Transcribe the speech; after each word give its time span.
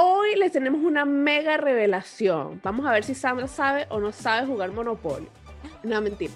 Hoy 0.00 0.36
les 0.36 0.52
tenemos 0.52 0.84
una 0.84 1.04
mega 1.04 1.56
revelación. 1.56 2.60
Vamos 2.62 2.86
a 2.86 2.92
ver 2.92 3.02
si 3.02 3.16
Sandra 3.16 3.48
sabe 3.48 3.86
o 3.90 3.98
no 3.98 4.12
sabe 4.12 4.46
jugar 4.46 4.70
Monopoly. 4.70 5.26
No, 5.82 6.00
mentira. 6.00 6.32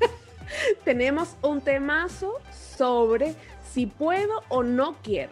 tenemos 0.84 1.34
un 1.40 1.62
temazo 1.62 2.34
sobre 2.76 3.34
si 3.72 3.86
puedo 3.86 4.42
o 4.50 4.62
no 4.62 4.96
quiero. 5.02 5.30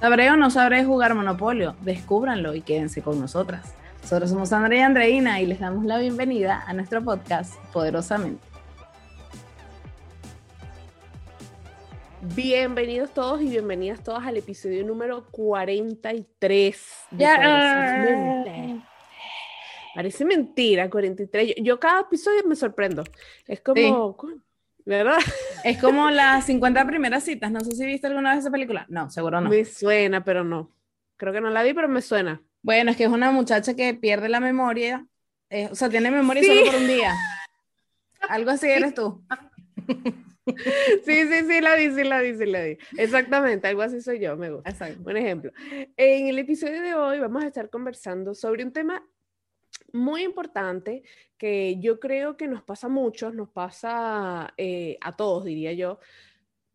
¿Sabré 0.00 0.28
o 0.32 0.36
no 0.36 0.50
sabré 0.50 0.84
jugar 0.84 1.14
Monopolio? 1.14 1.76
Descúbranlo 1.82 2.52
y 2.56 2.62
quédense 2.62 3.00
con 3.00 3.20
nosotras. 3.20 3.72
Nosotros 4.02 4.30
somos 4.30 4.48
Sandra 4.48 4.74
y 4.74 4.80
Andreina 4.80 5.40
y 5.40 5.46
les 5.46 5.60
damos 5.60 5.84
la 5.84 5.98
bienvenida 5.98 6.64
a 6.66 6.72
nuestro 6.72 7.00
podcast 7.00 7.54
Poderosamente. 7.72 8.49
Bienvenidos 12.34 13.12
todos 13.12 13.42
y 13.42 13.48
bienvenidas 13.48 14.04
todas 14.04 14.24
al 14.24 14.36
episodio 14.36 14.84
número 14.84 15.26
43 15.32 16.86
de 17.10 17.24
Poderosamente. 17.24 18.82
Parece 19.94 20.24
mentira, 20.24 20.88
43. 20.88 21.54
Yo, 21.60 21.80
cada 21.80 22.02
episodio 22.02 22.44
me 22.46 22.54
sorprendo. 22.54 23.02
Es 23.48 23.60
como, 23.60 24.16
¿verdad? 24.84 25.18
Es 25.64 25.78
como 25.80 26.08
las 26.10 26.46
50 26.46 26.86
primeras 26.86 27.24
citas. 27.24 27.50
No 27.50 27.60
sé 27.60 27.72
si 27.72 27.84
viste 27.84 28.06
alguna 28.06 28.30
vez 28.30 28.40
esa 28.40 28.50
película. 28.50 28.86
No, 28.88 29.10
seguro 29.10 29.40
no. 29.40 29.50
Me 29.50 29.64
suena, 29.64 30.22
pero 30.22 30.44
no. 30.44 30.70
Creo 31.16 31.32
que 31.32 31.40
no 31.40 31.50
la 31.50 31.64
vi, 31.64 31.74
pero 31.74 31.88
me 31.88 32.00
suena. 32.00 32.40
Bueno, 32.62 32.92
es 32.92 32.96
que 32.96 33.04
es 33.04 33.10
una 33.10 33.32
muchacha 33.32 33.74
que 33.74 33.94
pierde 33.94 34.28
la 34.28 34.38
memoria. 34.38 35.04
Eh, 35.48 35.68
o 35.70 35.74
sea, 35.74 35.88
tiene 35.90 36.12
memoria 36.12 36.44
solo 36.44 36.64
por 36.64 36.76
un 36.76 36.86
día. 36.86 37.12
Algo 38.28 38.50
así 38.52 38.68
eres 38.68 38.94
tú. 38.94 39.20
Sí, 41.04 41.26
sí, 41.26 41.44
sí, 41.46 41.60
la 41.60 41.76
vi, 41.76 41.90
sí, 41.90 42.04
la 42.04 42.20
vi, 42.20 42.34
sí, 42.34 42.46
la 42.46 42.64
vi. 42.64 42.78
Exactamente, 42.98 43.68
algo 43.68 43.82
así 43.82 44.00
soy 44.00 44.20
yo, 44.20 44.36
me 44.36 44.50
gusta. 44.50 44.70
Exacto. 44.70 45.08
Un 45.08 45.16
ejemplo. 45.16 45.52
En 45.96 46.26
el 46.28 46.38
episodio 46.38 46.82
de 46.82 46.94
hoy 46.94 47.18
vamos 47.20 47.42
a 47.42 47.46
estar 47.46 47.70
conversando 47.70 48.34
sobre 48.34 48.64
un 48.64 48.72
tema 48.72 49.06
muy 49.92 50.22
importante 50.22 51.02
que 51.36 51.78
yo 51.80 51.98
creo 52.00 52.36
que 52.36 52.48
nos 52.48 52.62
pasa 52.62 52.86
a 52.86 52.90
muchos, 52.90 53.34
nos 53.34 53.48
pasa 53.48 54.52
eh, 54.56 54.98
a 55.00 55.16
todos, 55.16 55.44
diría 55.44 55.72
yo, 55.72 55.98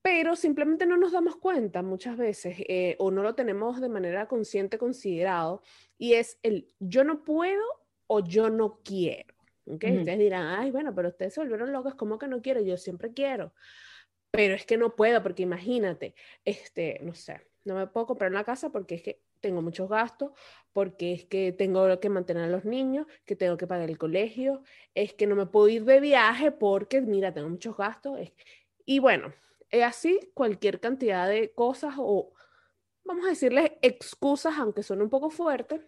pero 0.02 0.36
simplemente 0.36 0.86
no 0.86 0.98
nos 0.98 1.12
damos 1.12 1.38
cuenta 1.38 1.82
muchas 1.82 2.18
veces 2.18 2.58
eh, 2.68 2.96
o 3.00 3.12
no 3.12 3.24
lo 3.24 3.36
tenemos 3.36 3.82
de 3.82 3.90
manera 3.90 4.28
consciente 4.28 4.78
considerado 4.78 5.62
y 5.98 6.14
es 6.14 6.38
el 6.44 6.68
yo 6.80 7.04
no 7.04 7.24
puedo 7.24 7.64
o 8.08 8.24
yo 8.24 8.50
no 8.50 8.82
quiero. 8.84 9.35
¿Okay? 9.66 9.98
Ustedes 9.98 10.20
dirán, 10.20 10.48
ay, 10.48 10.72
bueno, 10.72 10.94
pero 10.94 11.10
ustedes 11.10 11.34
se 11.34 11.42
volvieron 11.42 11.72
locos, 11.72 11.96
¿cómo 11.96 12.18
que 12.18 12.28
no 12.28 12.42
quiero? 12.42 12.62
Yo 12.62 12.78
siempre 12.78 13.14
quiero, 13.14 13.54
pero 14.32 14.54
es 14.54 14.66
que 14.66 14.78
no 14.78 14.96
puedo 14.96 15.22
porque 15.24 15.44
imagínate, 15.44 16.16
este, 16.44 17.00
no 17.02 17.14
sé, 17.16 17.42
no 17.64 17.76
me 17.76 17.88
puedo 17.88 18.08
comprar 18.08 18.32
una 18.32 18.44
casa 18.44 18.72
porque 18.72 18.96
es 18.96 19.02
que 19.02 19.22
tengo 19.42 19.62
muchos 19.62 19.90
gastos, 19.90 20.32
porque 20.74 21.14
es 21.14 21.26
que 21.26 21.52
tengo 21.52 22.00
que 22.00 22.10
mantener 22.10 22.44
a 22.44 22.48
los 22.48 22.66
niños, 22.66 23.06
que 23.26 23.36
tengo 23.36 23.58
que 23.58 23.68
pagar 23.68 23.90
el 23.90 23.98
colegio, 23.98 24.64
es 24.94 25.14
que 25.14 25.28
no 25.28 25.36
me 25.36 25.46
puedo 25.46 25.68
ir 25.68 25.86
de 25.86 26.00
viaje 26.00 26.52
porque, 26.52 27.02
mira, 27.02 27.34
tengo 27.34 27.50
muchos 27.50 27.78
gastos. 27.78 28.20
Y 28.86 29.00
bueno, 29.00 29.34
es 29.70 29.84
así 29.84 30.20
cualquier 30.34 30.80
cantidad 30.80 31.30
de 31.30 31.52
cosas 31.52 31.94
o, 31.98 32.34
vamos 33.04 33.26
a 33.26 33.30
decirles, 33.30 33.72
excusas, 33.82 34.56
aunque 34.58 34.84
suene 34.84 35.04
un 35.04 35.10
poco 35.10 35.30
fuerte, 35.30 35.82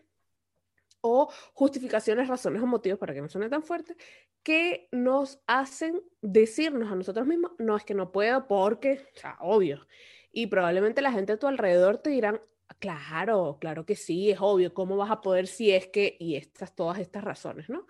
o 1.01 1.29
justificaciones, 1.53 2.27
razones 2.27 2.61
o 2.61 2.65
motivos 2.65 2.99
para 2.99 3.13
que 3.13 3.21
no 3.21 3.29
suene 3.29 3.49
tan 3.49 3.63
fuerte, 3.63 3.95
que 4.43 4.87
nos 4.91 5.41
hacen 5.47 6.01
decirnos 6.21 6.91
a 6.91 6.95
nosotros 6.95 7.27
mismos, 7.27 7.51
no 7.57 7.75
es 7.75 7.83
que 7.83 7.93
no 7.93 8.11
puedo 8.11 8.47
porque, 8.47 9.05
o 9.39 9.55
obvio. 9.55 9.87
Y 10.31 10.47
probablemente 10.47 11.01
la 11.01 11.11
gente 11.11 11.33
a 11.33 11.39
tu 11.39 11.47
alrededor 11.47 11.97
te 11.97 12.09
dirán, 12.09 12.41
Claro, 12.79 13.57
claro 13.59 13.85
que 13.85 13.95
sí, 13.95 14.29
es 14.29 14.37
obvio, 14.39 14.73
¿cómo 14.73 14.97
vas 14.97 15.09
a 15.09 15.21
poder 15.21 15.47
si 15.47 15.71
es 15.71 15.87
que, 15.87 16.15
y 16.19 16.35
estas, 16.35 16.75
todas 16.75 16.99
estas 16.99 17.23
razones, 17.23 17.69
¿no? 17.69 17.87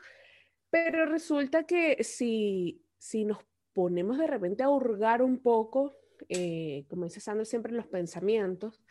Pero 0.70 1.06
resulta 1.06 1.66
que 1.66 2.04
si, 2.04 2.86
si 2.98 3.26
nos 3.26 3.40
ponemos 3.74 4.18
de 4.18 4.28
repente 4.28 4.64
a 4.64 4.70
hurgar 4.70 5.22
un 5.22 5.40
poco, 5.40 5.94
eh, 6.30 6.86
como 6.90 7.06
dice 7.06 7.20
Sandra 7.20 7.44
siempre 7.44 7.72
en 7.72 7.78
los 7.78 7.88
pensamientos, 7.88 8.82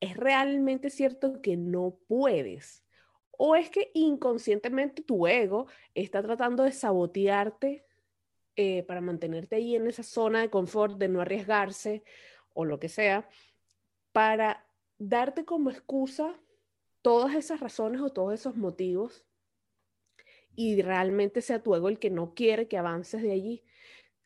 ¿es 0.00 0.16
realmente 0.16 0.90
cierto 0.90 1.40
que 1.40 1.56
no 1.56 1.98
puedes? 2.08 2.84
¿O 3.32 3.56
es 3.56 3.70
que 3.70 3.90
inconscientemente 3.94 5.02
tu 5.02 5.26
ego 5.26 5.66
está 5.94 6.22
tratando 6.22 6.62
de 6.62 6.72
sabotearte 6.72 7.84
eh, 8.56 8.82
para 8.84 9.00
mantenerte 9.00 9.56
ahí 9.56 9.76
en 9.76 9.86
esa 9.86 10.02
zona 10.02 10.42
de 10.42 10.50
confort, 10.50 10.98
de 10.98 11.08
no 11.08 11.20
arriesgarse 11.20 12.04
o 12.52 12.64
lo 12.64 12.78
que 12.78 12.88
sea, 12.88 13.28
para 14.12 14.66
darte 14.98 15.44
como 15.44 15.70
excusa 15.70 16.38
todas 17.00 17.34
esas 17.34 17.60
razones 17.60 18.00
o 18.00 18.10
todos 18.10 18.34
esos 18.34 18.56
motivos 18.56 19.24
y 20.54 20.82
realmente 20.82 21.40
sea 21.40 21.62
tu 21.62 21.74
ego 21.74 21.88
el 21.88 21.98
que 21.98 22.10
no 22.10 22.34
quiere 22.34 22.68
que 22.68 22.78
avances 22.78 23.22
de 23.22 23.32
allí, 23.32 23.64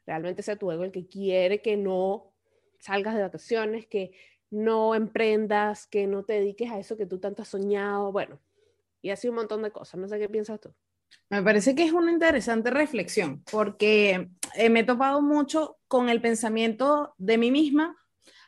realmente 0.06 0.42
sea 0.42 0.56
tu 0.56 0.70
ego 0.70 0.84
el 0.84 0.92
que 0.92 1.06
quiere 1.06 1.62
que 1.62 1.76
no 1.76 2.32
salgas 2.78 3.14
de 3.14 3.22
vacaciones, 3.22 3.86
que 3.86 4.12
no 4.50 4.94
emprendas, 4.94 5.86
que 5.86 6.06
no 6.06 6.24
te 6.24 6.34
dediques 6.34 6.70
a 6.70 6.78
eso 6.78 6.96
que 6.96 7.06
tú 7.06 7.18
tanto 7.18 7.42
has 7.42 7.48
soñado, 7.48 8.12
bueno, 8.12 8.40
y 9.06 9.10
así 9.10 9.28
un 9.28 9.36
montón 9.36 9.62
de 9.62 9.70
cosas, 9.70 10.00
no 10.00 10.08
sé 10.08 10.18
qué 10.18 10.28
piensas 10.28 10.60
tú. 10.60 10.74
Me 11.30 11.42
parece 11.42 11.74
que 11.74 11.84
es 11.84 11.92
una 11.92 12.12
interesante 12.12 12.70
reflexión, 12.70 13.42
porque 13.50 14.28
eh, 14.54 14.68
me 14.68 14.80
he 14.80 14.84
topado 14.84 15.22
mucho 15.22 15.78
con 15.88 16.08
el 16.08 16.20
pensamiento 16.20 17.14
de 17.18 17.38
mí 17.38 17.50
misma 17.50 17.96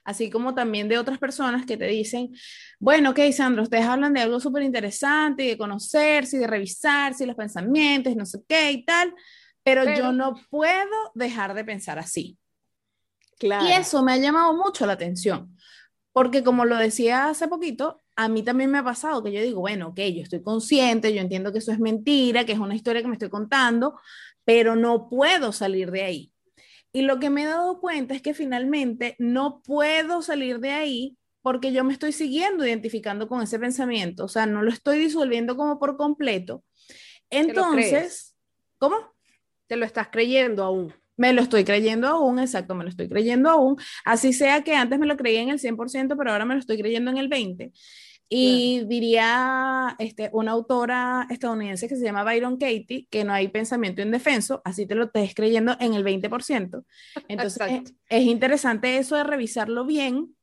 así 0.09 0.31
como 0.31 0.55
también 0.55 0.89
de 0.89 0.97
otras 0.97 1.19
personas 1.19 1.67
que 1.67 1.77
te 1.77 1.87
dicen, 1.87 2.35
bueno, 2.81 3.11
ok, 3.11 3.21
Sandra, 3.31 3.63
ustedes 3.63 3.85
hablan 3.85 4.15
de 4.15 4.23
algo 4.23 4.41
súper 4.41 4.63
interesante, 4.63 5.43
de 5.43 5.59
conocerse, 5.59 6.39
de 6.39 6.47
revisarse, 6.47 7.27
los 7.27 7.37
pensamientos, 7.37 8.17
no 8.17 8.25
sé 8.25 8.39
qué 8.49 8.73
y 8.73 8.87
tal, 8.87 9.15
pero, 9.63 9.85
yo 9.95 10.13
no 10.13 10.35
puedo 10.49 11.13
dejar 11.15 11.53
de 11.53 11.63
pensar 11.63 11.99
así. 11.99 12.39
Claro. 13.39 13.67
Y 13.67 13.73
eso 13.73 14.03
me 14.03 14.15
ha 14.15 14.17
llamado 14.17 14.55
mucho 14.55 14.87
la 14.87 14.95
atención, 14.95 15.55
porque 16.15 16.43
como 16.43 16.65
lo 16.65 16.77
decía 16.77 17.29
hace 17.29 17.47
poquito, 17.47 18.01
a 18.19 18.29
mí 18.29 18.43
también 18.43 18.69
me 18.73 18.79
ha 18.79 18.83
pasado 18.83 19.23
que 19.23 19.31
yo 19.31 19.41
digo, 19.41 19.61
bueno, 19.61 19.91
ok, 19.91 20.01
yo 20.13 20.23
estoy 20.23 20.43
consciente, 20.43 21.15
yo 21.15 21.21
entiendo 21.21 21.53
que 21.53 21.59
eso 21.59 21.71
es 21.71 21.79
mentira, 21.79 22.45
que 22.45 22.51
es 22.51 22.59
una 22.59 22.75
historia 22.75 23.01
que 23.01 23.07
me 23.07 23.15
estoy 23.15 23.31
contando, 23.31 23.97
pero 24.45 24.75
no 24.75 25.09
puedo 25.09 25.53
salir 25.53 25.93
de 25.93 26.03
ahí. 26.03 26.33
Y 26.93 27.03
lo 27.03 27.21
que 27.21 27.31
me 27.31 27.45
he 27.45 27.47
dado 27.47 27.81
cuenta 27.81 28.15
es 28.15 28.21
que 28.21 28.35
finalmente 28.35 29.15
no 29.21 29.63
puedo 29.63 30.21
salir 30.21 30.59
de 30.59 30.71
ahí 30.71 31.17
porque 31.43 31.71
yo 31.71 31.85
me 31.85 31.93
estoy 31.93 32.11
siguiendo 32.11 32.67
identificando 32.67 33.29
con 33.29 33.41
ese 33.41 33.57
pensamiento, 33.61 34.25
o 34.25 34.29
sea, 34.29 34.47
no 34.47 34.63
lo 34.63 34.73
estoy 34.73 34.99
disolviendo 34.99 35.57
como 35.57 35.79
por 35.79 35.97
completo. 35.97 36.65
Entonces, 37.31 38.35
¿cómo? 38.79 38.97
Te 39.69 39.77
lo 39.77 39.85
estás 39.85 40.09
creyendo 40.09 40.65
aún. 40.65 40.93
Me 41.17 41.33
lo 41.33 41.41
estoy 41.41 41.63
creyendo 41.63 42.09
aún, 42.09 42.41
exacto, 42.41 42.75
me 42.75 42.83
lo 42.83 42.91
estoy 42.91 43.09
creyendo 43.09 43.49
aún. 43.49 43.77
Así 44.05 44.33
sea 44.33 44.65
que 44.65 44.75
antes 44.75 44.99
me 44.99 45.07
lo 45.07 45.17
creía 45.17 45.41
en 45.41 45.51
el 45.51 45.61
100%, 45.61 46.17
pero 46.19 46.33
ahora 46.33 46.45
me 46.45 46.55
lo 46.55 46.61
estoy 46.61 46.79
creyendo 46.79 47.13
en 47.13 47.19
el 47.19 47.31
20%. 47.31 47.73
Y 48.29 48.85
diría 48.87 49.97
este, 49.99 50.29
una 50.33 50.53
autora 50.53 51.27
estadounidense 51.31 51.89
que 51.89 51.97
se 51.97 52.05
llama 52.05 52.25
Byron 52.25 52.59
Katie 52.59 53.07
que 53.11 53.25
no 53.25 53.33
hay 53.33 53.49
pensamiento 53.49 54.03
indefenso, 54.03 54.61
así 54.65 54.87
te 54.87 54.95
lo 54.95 55.05
estés 55.05 55.35
creyendo 55.35 55.77
en 55.81 55.95
el 55.95 56.05
20%. 56.05 56.85
Entonces 57.29 57.63
es, 57.71 57.95
es, 58.09 58.25
interesante 58.25 58.99
eso 58.99 59.17
de 59.17 59.25
revisarlo 59.25 59.87
bien, 59.87 60.37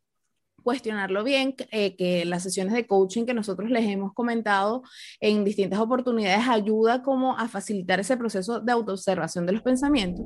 cuestionarlo 0.65 1.23
bien, 1.23 1.55
eh, 1.71 1.95
que 1.95 2.25
las 2.25 2.41
sesiones 2.41 2.73
de 2.73 2.87
coaching 2.87 3.25
que 3.25 3.35
nosotros 3.35 3.69
les 3.69 3.85
hemos 3.85 4.13
comentado 4.13 4.81
en 5.19 5.45
distintas 5.45 5.79
oportunidades 5.79 6.47
ayuda 6.49 7.03
como 7.03 7.37
a 7.37 7.47
facilitar 7.47 7.99
ese 7.99 8.17
proceso 8.17 8.59
de 8.59 8.71
autoobservación 8.71 9.45
de 9.45 9.53
los 9.53 9.61
pensamientos. 9.61 10.25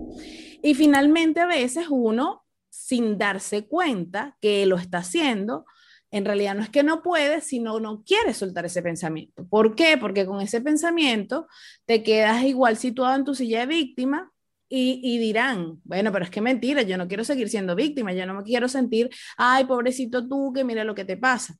Y 0.63 0.75
finalmente 0.75 1.41
a 1.41 1.45
veces 1.45 1.87
uno, 1.89 2.45
sin 2.69 3.17
darse 3.17 3.67
cuenta 3.67 4.37
que 4.39 4.65
lo 4.65 4.77
está 4.77 4.99
haciendo, 4.99 5.65
en 6.11 6.25
realidad 6.25 6.55
no 6.55 6.63
es 6.63 6.69
que 6.69 6.83
no 6.83 7.01
puedes, 7.01 7.45
sino 7.45 7.79
no 7.79 8.03
quieres 8.03 8.37
soltar 8.37 8.65
ese 8.65 8.81
pensamiento. 8.81 9.47
¿Por 9.47 9.75
qué? 9.75 9.97
Porque 9.97 10.25
con 10.25 10.41
ese 10.41 10.61
pensamiento 10.61 11.47
te 11.85 12.03
quedas 12.03 12.43
igual 12.43 12.77
situado 12.77 13.15
en 13.15 13.25
tu 13.25 13.35
silla 13.35 13.61
de 13.61 13.67
víctima 13.67 14.31
y, 14.71 15.17
dirán, 15.17 15.79
bueno, 15.83 16.11
pero 16.11 16.25
es 16.25 16.31
que 16.31 16.41
mentira, 16.41 16.83
yo 16.83 16.95
no 16.95 17.07
quiero 17.07 17.23
seguir 17.23 17.49
siendo 17.49 17.75
víctima, 17.75 18.13
yo 18.13 18.27
no 18.27 18.35
me 18.35 18.43
quiero 18.43 18.67
sentir, 18.67 19.09
ay, 19.35 19.65
pobrecito 19.65 20.27
tú, 20.27 20.53
que 20.53 20.63
mira 20.63 20.83
lo 20.83 20.93
que 20.93 21.05
te 21.05 21.17
pasa. 21.17 21.55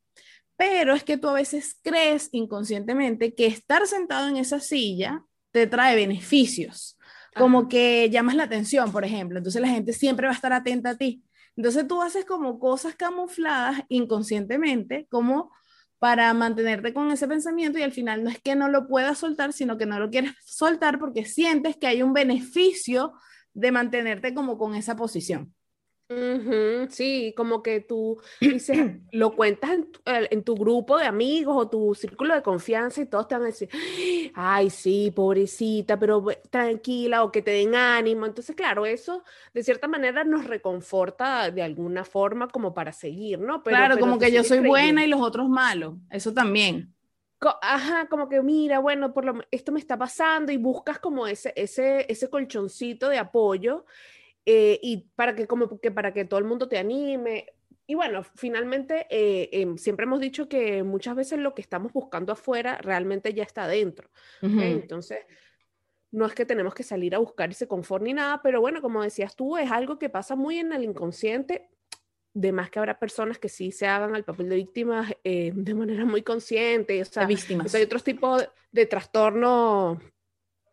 Pero 0.56 0.94
es 0.94 1.04
que 1.04 1.18
tú 1.18 1.28
a 1.30 1.34
veces 1.34 1.80
crees 1.82 2.30
inconscientemente 2.34 3.34
que 3.34 3.48
estar 3.48 3.88
sentado 3.88 4.28
en 4.28 4.38
esa 4.38 4.60
silla 4.60 5.24
te 5.52 5.66
trae 5.66 5.96
beneficios, 5.96 7.00
como 7.36 7.68
que 7.68 8.10
llamas 8.12 8.36
la 8.36 8.44
atención, 8.44 8.92
por 8.92 9.04
ejemplo. 9.06 9.40
Entonces 9.40 9.62
la 9.62 9.70
gente 9.70 9.94
siempre 9.94 10.28
va 10.28 10.34
a 10.34 10.36
estar 10.36 10.54
atenta 10.54 10.92
a 10.92 10.98
ti. 10.98 11.24
Entonces 11.60 11.90
tú 11.90 12.02
haces 12.02 12.24
como 12.24 12.58
cosas 12.58 12.96
camufladas 12.96 13.82
inconscientemente, 13.90 15.08
como 15.10 15.52
para 15.98 16.34
mantenerte 16.34 16.94
con 16.94 17.12
ese 17.12 17.28
pensamiento 17.28 17.78
y 17.78 17.82
al 17.82 17.92
final 17.92 18.24
no 18.24 18.30
es 18.30 18.40
que 18.40 18.56
no 18.56 18.70
lo 18.70 18.88
puedas 18.88 19.18
soltar, 19.18 19.52
sino 19.52 19.78
que 19.78 19.86
no 19.86 20.00
lo 20.00 20.10
quieres 20.10 20.32
soltar 20.46 21.00
porque 21.00 21.26
sientes 21.26 21.76
que 21.76 21.88
hay 21.88 22.02
un 22.02 22.14
beneficio 22.14 23.12
de 23.54 23.74
mantenerte 23.74 24.34
como 24.34 24.58
con 24.58 24.74
esa 24.74 24.96
posición. 24.96 25.54
Sí, 26.90 27.34
como 27.38 27.62
que 27.62 27.82
tú 27.82 28.20
dices, 28.42 28.78
lo 29.12 29.36
cuentas 29.36 29.72
en 30.06 30.44
tu, 30.44 30.56
grupo 30.56 30.98
de 30.98 31.06
amigos 31.06 31.56
o 31.56 31.70
tu 31.70 31.94
círculo 31.94 32.34
de 32.34 32.42
confianza 32.42 33.02
y 33.02 33.06
todos 33.06 33.28
te 33.28 33.36
van 33.36 33.44
a 33.44 33.48
decir, 33.48 33.70
ay, 34.34 34.70
sí, 34.70 35.12
pobrecita, 35.16 36.00
pero 36.00 36.26
tranquila 36.50 37.24
o 37.24 37.32
que 37.32 37.42
te 37.42 37.52
den 37.52 37.76
ánimo. 37.76 38.26
Entonces, 38.26 38.56
claro, 38.56 38.86
eso 38.86 39.24
de 39.54 39.64
cierta 39.64 39.88
manera 39.88 40.24
nos 40.24 40.46
reconforta 40.46 41.52
de 41.52 41.62
alguna 41.62 42.04
forma 42.04 42.48
como 42.48 42.74
para 42.74 42.92
seguir, 42.92 43.40
¿no? 43.40 43.62
claro, 43.62 44.00
como 44.00 44.18
que 44.18 44.32
yo 44.32 44.44
soy 44.44 44.60
buena 44.60 45.06
y 45.06 45.08
los 45.08 45.22
otros 45.22 45.48
malos, 45.48 45.96
eso 46.10 46.34
también. 46.34 46.94
Ajá, 47.62 48.08
como 48.10 48.28
que 48.28 48.42
mira, 48.42 48.80
bueno, 48.80 49.14
por 49.14 49.24
lo, 49.24 49.42
esto 49.50 49.72
me 49.72 49.80
está 49.80 49.98
pasando 49.98 50.52
y 50.52 50.58
buscas 50.58 51.00
como 51.00 51.26
ese, 51.26 51.54
ese, 51.56 52.06
ese 52.12 52.30
colchoncito 52.30 53.08
de 53.08 53.18
apoyo 53.18 53.86
eh, 54.52 54.80
y 54.82 54.98
para 55.16 55.36
que, 55.36 55.46
como 55.46 55.80
que 55.80 55.92
para 55.92 56.12
que 56.12 56.26
todo 56.26 56.40
el 56.40 56.46
mundo 56.46 56.68
te 56.68 56.80
anime. 56.80 57.54
Y 57.86 57.94
bueno, 57.94 58.24
finalmente 58.24 59.06
eh, 59.12 59.48
em, 59.52 59.78
siempre 59.78 60.06
hemos 60.06 60.20
dicho 60.20 60.50
que 60.50 60.82
muchas 60.82 61.16
veces 61.16 61.38
lo 61.38 61.54
que 61.54 61.62
estamos 61.62 61.94
buscando 61.94 62.34
afuera 62.34 62.80
realmente 62.82 63.32
ya 63.36 63.44
está 63.44 63.66
adentro. 63.66 64.10
Entonces, 64.42 65.20
no 66.10 66.26
es 66.26 66.34
que 66.34 66.48
tenemos 66.48 66.74
que 66.74 66.82
salir 66.82 67.14
a 67.14 67.20
buscar 67.20 67.52
ese 67.52 67.68
confort 67.68 68.04
ni 68.04 68.14
nada, 68.14 68.42
pero 68.42 68.60
bueno, 68.60 68.82
como 68.82 69.04
decías 69.04 69.36
tú, 69.36 69.56
es 69.56 69.70
algo 69.70 70.00
que 70.00 70.10
pasa 70.10 70.36
muy 70.36 70.58
en 70.58 70.74
el 70.74 70.84
inconsciente. 70.84 71.70
De 72.34 72.52
más 72.52 72.72
que 72.72 72.80
habrá 72.80 72.98
personas 72.98 73.38
que 73.38 73.50
sí 73.50 73.72
se 73.72 73.86
hagan 73.86 74.16
al 74.16 74.24
papel 74.24 74.50
de 74.50 74.56
víctimas 74.56 75.14
eh, 75.24 75.52
de 75.54 75.74
manera 75.76 76.06
muy 76.06 76.24
consciente. 76.24 77.00
O 77.04 77.06
sea, 77.06 77.28
víctimas. 77.28 77.76
hay 77.76 77.84
otros 77.84 78.04
tipos 78.04 78.50
de 78.72 78.86
trastornos 78.88 80.00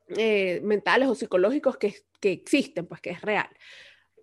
eh, 0.09 0.61
mentales 0.63 1.09
o 1.09 1.15
psicológicos 1.15 1.77
que, 1.79 1.95
que, 2.21 2.33
existen, 2.33 2.87
pues 2.87 3.01
que 3.01 3.11
es 3.11 3.23
real. 3.23 3.49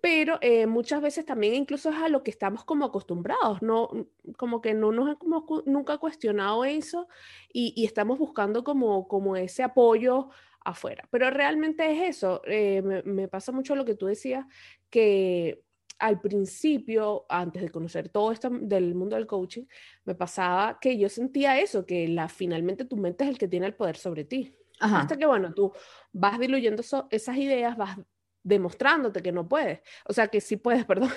Pero 0.00 0.38
eh, 0.42 0.66
muchas 0.66 1.00
veces 1.00 1.24
también 1.24 1.54
incluso 1.54 1.90
es 1.90 1.96
a 1.96 2.08
lo 2.08 2.22
que 2.22 2.30
estamos 2.30 2.64
como 2.64 2.84
acostumbrados, 2.84 3.62
¿no? 3.62 3.88
Como 4.36 4.60
que 4.60 4.74
no 4.74 4.92
nos 4.92 5.16
hemos 5.22 5.44
nunca 5.66 5.98
cuestionado 5.98 6.64
eso 6.64 7.08
y, 7.52 7.84
estamos 7.84 8.18
buscando 8.18 8.64
como, 8.64 9.08
como 9.08 9.36
ese 9.36 9.62
apoyo 9.62 10.28
afuera. 10.64 11.08
Pero 11.10 11.30
realmente 11.30 11.90
es 11.90 12.16
eso, 12.16 12.42
eh, 12.46 12.82
me, 12.82 13.02
me 13.02 13.28
pasa 13.28 13.52
mucho 13.52 13.74
lo 13.76 13.84
que 13.84 13.94
tú 13.94 14.06
decías, 14.06 14.46
que 14.90 15.64
al 15.98 16.20
principio, 16.20 17.24
antes 17.28 17.62
de 17.62 17.70
conocer 17.70 18.08
todo 18.08 18.32
esto 18.32 18.50
del 18.50 18.94
mundo 18.94 19.16
del 19.16 19.26
coaching, 19.26 19.64
me 20.04 20.14
pasaba 20.14 20.78
que 20.80 20.98
yo 20.98 21.08
sentía 21.08 21.60
eso, 21.60 21.86
que 21.86 22.08
la, 22.08 22.28
finalmente 22.28 22.84
tu 22.84 22.96
mente 22.96 23.24
es 23.24 23.30
el 23.30 23.38
que 23.38 23.48
tiene 23.48 23.66
el 23.66 23.74
poder 23.74 23.96
sobre 23.96 24.24
ti. 24.24 24.54
Hasta 24.84 25.16
que, 25.16 25.26
bueno, 25.26 25.52
tú 25.54 25.72
vas 26.12 26.38
diluyendo 26.38 26.82
esas 27.10 27.36
ideas, 27.36 27.76
vas 27.76 27.98
demostrándote 28.44 29.22
que 29.22 29.32
no 29.32 29.48
puedes. 29.48 29.80
O 30.04 30.12
sea, 30.12 30.28
que 30.28 30.40
sí 30.40 30.56
puedes, 30.56 30.84
perdón. 30.86 31.10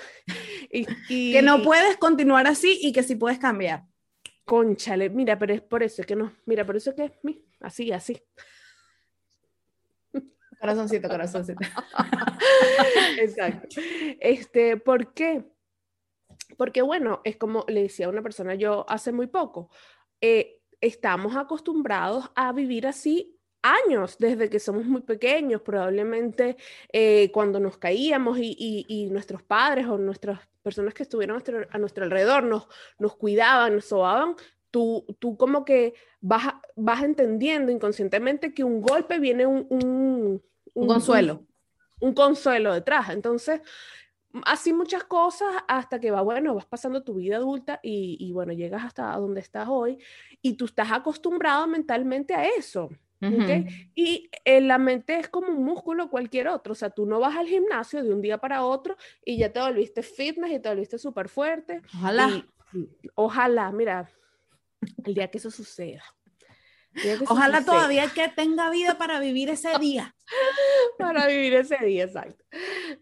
y, 0.72 0.86
que 1.34 1.42
no 1.42 1.62
puedes 1.62 1.98
continuar 1.98 2.48
así 2.48 2.80
y 2.81 2.92
que 2.92 3.04
sí 3.04 3.16
puedes 3.16 3.38
cambiar. 3.38 3.84
Conchale, 4.46 5.10
mira, 5.10 5.38
pero 5.38 5.54
es 5.54 5.62
por 5.62 5.84
eso 5.84 6.04
que 6.04 6.16
no, 6.16 6.34
mira, 6.46 6.66
por 6.66 6.78
eso 6.78 6.96
que 6.96 7.04
es 7.06 7.12
así, 7.60 7.92
así. 7.92 8.22
Corazoncito, 10.60 11.08
corazoncito. 11.10 11.60
Exacto. 13.19 13.68
Este, 14.19 14.78
¿por 14.78 15.14
qué? 15.14 15.44
Porque 16.56 16.81
bueno, 16.81 17.22
es 17.25 17.36
como 17.36 17.66
le 17.68 17.84
decía 17.84 18.08
a 18.08 18.10
una 18.10 18.24
persona 18.24 18.56
yo 18.56 18.86
hace 18.90 19.12
muy 19.12 19.28
poco, 19.28 19.69
eh, 20.22 20.62
estamos 20.81 21.36
acostumbrados 21.36 22.31
a 22.36 22.54
vivir 22.54 22.88
así 22.88 23.37
años 23.74 24.18
desde 24.18 24.50
que 24.50 24.60
somos 24.60 24.86
muy 24.86 25.02
pequeños, 25.02 25.62
probablemente 25.62 26.58
eh, 26.92 27.30
cuando 27.31 27.60
nos 27.60 27.78
caíamos 27.78 28.38
y, 28.40 29.08
nuestros 29.12 29.44
padres 29.44 29.88
o 29.88 29.98
nuestras 29.98 30.40
personas 30.64 30.94
que 30.94 31.04
estuvieron 31.04 31.42
a 31.72 31.78
nuestro, 31.78 32.04
alrededor 32.04 32.44
nos, 32.44 32.68
nos 33.00 33.16
cuidaban, 33.16 33.75
nos 33.75 33.86
sobaban, 33.86 34.36
tú, 34.72 35.06
tú 35.19 35.38
como 35.38 35.64
que 35.64 35.94
vas, 36.19 36.54
vas 36.75 37.04
entendiendo 37.04 37.72
inconscientemente 37.72 38.54
que 38.54 38.64
un 38.64 38.81
golpe 38.81 39.19
viene 39.19 39.46
un, 39.46 39.66
un, 39.69 40.44
un 40.74 40.88
consuelo. 40.88 41.46
Un, 42.00 42.14
consuelo 42.14 42.74
detrás. 42.74 43.10
Entonces, 43.10 43.62
así 44.46 44.74
muchas 44.74 45.04
cosas 45.06 45.50
hasta 45.68 46.00
que 46.00 46.12
va, 46.12 46.22
bueno, 46.22 46.54
vas 46.54 46.66
pasando 46.66 47.04
tu 47.04 47.16
vida 47.16 47.38
adulta 47.38 47.80
y, 47.81 48.18
y 48.19 48.31
bueno, 48.34 48.54
llegas 48.54 48.84
hasta 48.84 49.16
donde 49.16 49.40
estás 49.40 49.68
hoy 49.69 49.98
y 50.42 50.54
tú 50.54 50.66
estás 50.66 50.92
acostumbrado 50.92 51.66
mentalmente 51.68 52.34
a 52.36 52.46
eso. 52.46 52.90
Y 53.96 54.30
eh, 54.46 54.62
la 54.62 54.78
mente 54.78 55.18
es 55.18 55.28
como 55.30 55.48
un 55.48 55.64
músculo 55.64 56.10
cualquier 56.10 56.48
otro, 56.48 56.74
o 56.74 56.75
sea, 56.75 56.90
tú 56.90 57.06
no 57.06 57.19
vas 57.19 57.36
al 57.36 57.48
gimnasio 57.48 58.04
de 58.04 58.14
un 58.14 58.22
día 58.22 58.38
para 58.38 58.64
otro 58.64 58.96
y 59.25 59.38
ya 59.38 59.52
te 59.52 59.60
volviste 59.60 60.04
fitness 60.04 60.52
y 60.52 60.60
te 60.60 60.69
volviste 60.69 60.98
súper 60.98 61.30
fuerte. 61.30 61.81
Ojalá. 61.96 62.46
ojalá, 63.16 63.72
mira, 63.72 64.10
el 65.04 65.14
día 65.14 65.30
que 65.30 65.38
eso 65.38 65.52
suceda. 65.52 66.04
Ojalá 67.27 67.63
todavía 67.63 68.07
que 68.13 68.27
tenga 68.29 68.69
vida 68.69 68.97
para 68.97 69.19
vivir 69.19 69.49
ese 69.49 69.77
día. 69.79 70.15
para 70.97 71.27
vivir 71.27 71.53
ese 71.53 71.77
día, 71.85 72.05
exacto. 72.05 72.44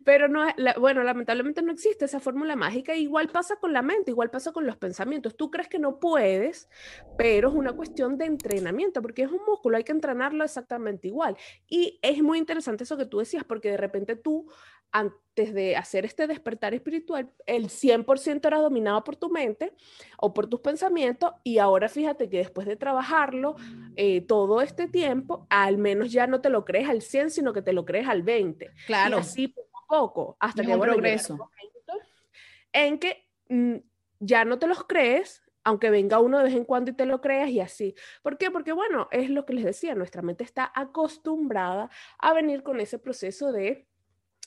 Pero 0.03 0.27
no, 0.27 0.45
bueno, 0.79 1.03
lamentablemente 1.03 1.61
no 1.61 1.71
existe 1.71 2.05
esa 2.05 2.19
fórmula 2.19 2.55
mágica. 2.55 2.95
Igual 2.95 3.29
pasa 3.29 3.55
con 3.55 3.73
la 3.73 3.81
mente, 3.81 4.11
igual 4.11 4.29
pasa 4.29 4.51
con 4.51 4.65
los 4.65 4.77
pensamientos. 4.77 5.35
Tú 5.35 5.49
crees 5.49 5.67
que 5.67 5.79
no 5.79 5.99
puedes, 5.99 6.69
pero 7.17 7.49
es 7.49 7.55
una 7.55 7.73
cuestión 7.73 8.17
de 8.17 8.25
entrenamiento, 8.25 9.01
porque 9.01 9.23
es 9.23 9.31
un 9.31 9.43
músculo, 9.45 9.77
hay 9.77 9.83
que 9.83 9.91
entrenarlo 9.91 10.43
exactamente 10.43 11.07
igual. 11.07 11.37
Y 11.67 11.99
es 12.01 12.21
muy 12.21 12.37
interesante 12.37 12.83
eso 12.83 12.97
que 12.97 13.05
tú 13.05 13.19
decías, 13.19 13.43
porque 13.43 13.71
de 13.71 13.77
repente 13.77 14.15
tú 14.15 14.49
antes 14.95 15.53
de 15.53 15.75
hacer 15.75 16.05
este 16.05 16.25
despertar 16.25 16.73
espiritual, 16.73 17.29
el 17.45 17.65
100% 17.65 18.45
era 18.45 18.59
dominado 18.59 19.03
por 19.03 19.17
tu 19.17 19.29
mente 19.29 19.73
o 20.17 20.33
por 20.33 20.47
tus 20.47 20.61
pensamientos 20.61 21.33
y 21.43 21.57
ahora 21.57 21.89
fíjate 21.89 22.29
que 22.29 22.37
después 22.37 22.65
de 22.65 22.77
trabajarlo 22.77 23.57
eh, 23.97 24.21
todo 24.21 24.61
este 24.61 24.87
tiempo, 24.87 25.47
al 25.49 25.77
menos 25.77 26.13
ya 26.13 26.27
no 26.27 26.39
te 26.39 26.49
lo 26.49 26.63
crees 26.63 26.87
al 26.87 27.01
100, 27.01 27.31
sino 27.31 27.51
que 27.51 27.61
te 27.61 27.73
lo 27.73 27.83
crees 27.83 28.07
al 28.07 28.23
20. 28.23 28.71
Claro. 28.87 29.17
Y 29.17 29.19
así 29.19 29.47
poco 29.49 29.77
a 29.77 29.87
poco, 29.87 30.37
hasta 30.39 30.63
que 30.63 30.75
bueno, 30.77 30.93
progreso. 30.93 31.51
En 32.71 32.97
que 32.97 33.27
mm, 33.49 33.75
ya 34.19 34.45
no 34.45 34.59
te 34.59 34.67
los 34.67 34.85
crees, 34.85 35.43
aunque 35.65 35.89
venga 35.89 36.19
uno 36.19 36.37
de 36.37 36.45
vez 36.45 36.53
en 36.53 36.63
cuando 36.63 36.91
y 36.91 36.93
te 36.93 37.05
lo 37.05 37.19
creas 37.19 37.49
y 37.49 37.59
así. 37.59 37.95
¿Por 38.23 38.37
qué? 38.37 38.49
Porque 38.49 38.71
bueno, 38.71 39.09
es 39.11 39.29
lo 39.29 39.45
que 39.45 39.53
les 39.53 39.65
decía, 39.65 39.93
nuestra 39.95 40.21
mente 40.21 40.45
está 40.45 40.71
acostumbrada 40.73 41.89
a 42.19 42.33
venir 42.33 42.63
con 42.63 42.79
ese 42.79 42.99
proceso 42.99 43.51
de 43.51 43.85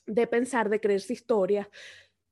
de 0.09 0.27
pensar, 0.27 0.69
de 0.69 0.81
creerse 0.81 1.13
historias, 1.13 1.69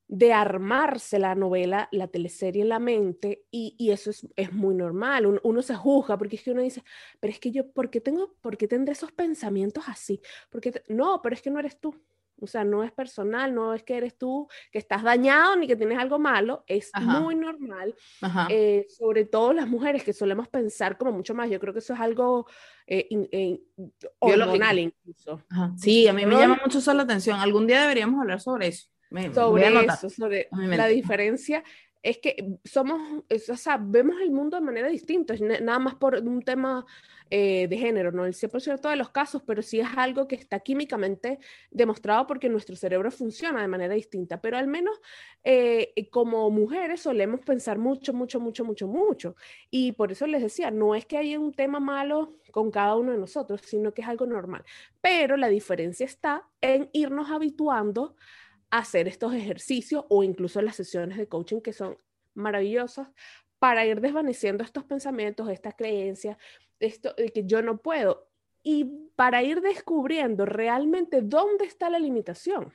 de 0.09 0.33
armarse 0.33 1.19
la 1.19 1.35
novela, 1.35 1.89
la 1.91 2.09
teleserie 2.09 2.63
en 2.63 2.69
la 2.69 2.79
mente, 2.79 3.45
y, 3.51 3.91
eso 3.91 4.11
es, 4.11 4.53
muy 4.53 4.75
normal. 4.75 5.41
Uno, 5.43 5.63
se 5.63 5.75
juzga 5.75 6.17
porque 6.17 6.37
es 6.37 6.43
que 6.43 6.53
uno 6.53 6.63
dice, 6.63 6.83
pero 7.21 7.33
es 7.33 7.41
que 7.41 7.51
yo, 7.51 7.71
¿por 7.73 7.91
qué, 7.91 8.01
tengo, 8.01 8.35
por 8.41 8.57
qué 8.57 8.69
tendré 8.69 8.93
esos 8.93 9.13
pensamientos 9.13 9.85
así? 9.89 10.21
Porque 10.51 10.83
no, 10.89 11.21
pero 11.23 11.35
es 11.35 11.43
que 11.43 11.51
no 11.51 11.59
eres 11.59 11.81
tú. 11.81 11.95
O 12.41 12.47
sea, 12.47 12.65
no 12.65 12.85
es 12.85 12.93
personal, 12.93 13.55
no 13.55 13.73
es 13.75 13.83
que 13.83 13.97
eres 13.97 14.17
tú 14.17 14.49
que 14.71 14.79
estás 14.79 15.03
dañado 15.03 15.57
ni 15.57 15.67
que 15.67 15.77
tienes 15.77 15.99
algo 15.99 16.19
malo, 16.19 16.65
es 16.67 16.91
muy 17.01 17.35
normal. 17.35 17.95
Eh, 18.51 18.87
sobre 18.89 19.25
todo 19.25 19.53
las 19.53 19.69
mujeres 19.69 20.05
que 20.05 20.13
solemos 20.13 20.49
pensar 20.49 20.99
como 20.99 21.13
mucho 21.13 21.35
más. 21.35 21.51
Yo 21.51 21.59
creo 21.59 21.73
que 21.73 21.79
eso 21.81 21.95
es 21.95 22.01
algo 22.01 22.47
eh, 22.87 23.09
eh 23.33 23.61
hormonal 24.19 24.79
incluso. 24.79 25.43
Sí, 25.77 26.07
a 26.09 26.13
mí 26.13 26.27
me 26.27 26.37
llama 26.37 26.61
mucho 26.63 26.79
eso 26.79 26.93
la 26.93 27.03
atención. 27.03 27.39
Algún 27.41 27.67
día 27.67 27.83
deberíamos 27.83 28.21
hablar 28.21 28.41
sobre 28.41 28.69
eso. 28.69 28.89
sobre 29.33 29.85
eso, 29.85 30.11
sobre 30.11 30.49
la 30.53 30.89
diferencia 30.89 31.63
es 32.07 32.19
que 32.19 32.59
somos, 32.65 33.25
o 33.29 33.57
sea, 33.57 33.79
vemos 33.79 34.21
el 34.21 34.31
mundo 34.31 34.57
de 34.57 34.63
manera 34.65 34.89
distinta, 34.89 35.35
nada 35.61 35.81
más 35.81 35.97
por 35.97 36.15
un 36.15 36.41
tema 36.41 36.87
eh, 37.31 37.67
de 37.67 37.77
género, 37.77 38.13
no 38.13 38.25
el 38.25 38.33
100% 38.33 38.89
de 38.89 38.95
los 38.95 39.11
casos, 39.11 39.43
pero 39.45 39.61
sí 39.61 39.81
es 39.81 39.89
algo 39.97 40.29
que 40.29 40.37
está 40.37 40.61
químicamente 40.61 41.41
demostrado 41.73 42.29
porque 42.29 42.49
nuestro 42.49 42.77
cerebro 42.77 43.11
funciona 43.11 43.61
de 43.61 43.67
manera 43.67 43.95
distinta, 43.95 44.41
pero 44.41 44.57
al 44.57 44.69
menos 44.69 45.01
eh, 45.43 45.93
como 46.13 46.49
mujeres 46.49 47.01
solemos 47.01 47.41
pensar 47.41 47.77
mucho, 47.77 48.13
mucho, 48.13 48.39
mucho, 48.39 48.65
mucho, 48.65 48.87
mucho. 48.87 49.35
Y 49.69 49.91
por 49.91 50.13
eso 50.13 50.29
les 50.29 50.43
decía, 50.43 50.71
no 50.71 50.95
es 50.95 51.07
que 51.07 51.19
haya 51.19 51.41
un 51.41 51.55
tema 51.55 51.81
malo 51.81 52.37
con 52.53 52.71
cada 52.71 52.95
uno 52.95 53.11
de 53.11 53.19
nosotros, 53.19 53.63
sino 53.65 53.93
que 53.93 54.03
es 54.03 54.09
algo 54.09 54.27
normal. 54.27 54.65
Pero 55.01 55.37
la 55.37 55.49
diferencia 55.49 56.07
está 56.07 56.49
en 56.61 56.89
irnos 56.93 57.33
habituando 57.33 58.15
hacer 58.71 59.09
estos 59.09 59.35
ejercicios 59.35 60.05
o 60.09 60.23
incluso 60.23 60.61
las 60.63 60.77
sesiones 60.77 61.19
de 61.19 61.29
coaching 61.29 61.61
que 61.61 61.73
son 61.73 61.99
maravillosas 62.35 63.09
para 63.59 63.87
ir 63.87 64.01
desvaneciendo 64.01 64.63
estos 64.65 64.85
pensamientos, 64.85 65.49
estas 65.49 65.75
creencias, 65.75 66.37
esto 66.79 67.15
de 67.17 67.31
que 67.31 67.45
yo 67.45 67.63
no 67.63 67.79
puedo 67.79 68.29
y 68.63 68.85
para 69.15 69.43
ir 69.45 69.61
descubriendo 69.61 70.45
realmente 70.45 71.21
dónde 71.23 71.67
está 71.67 71.89
la 71.89 72.01
limitación. 72.01 72.73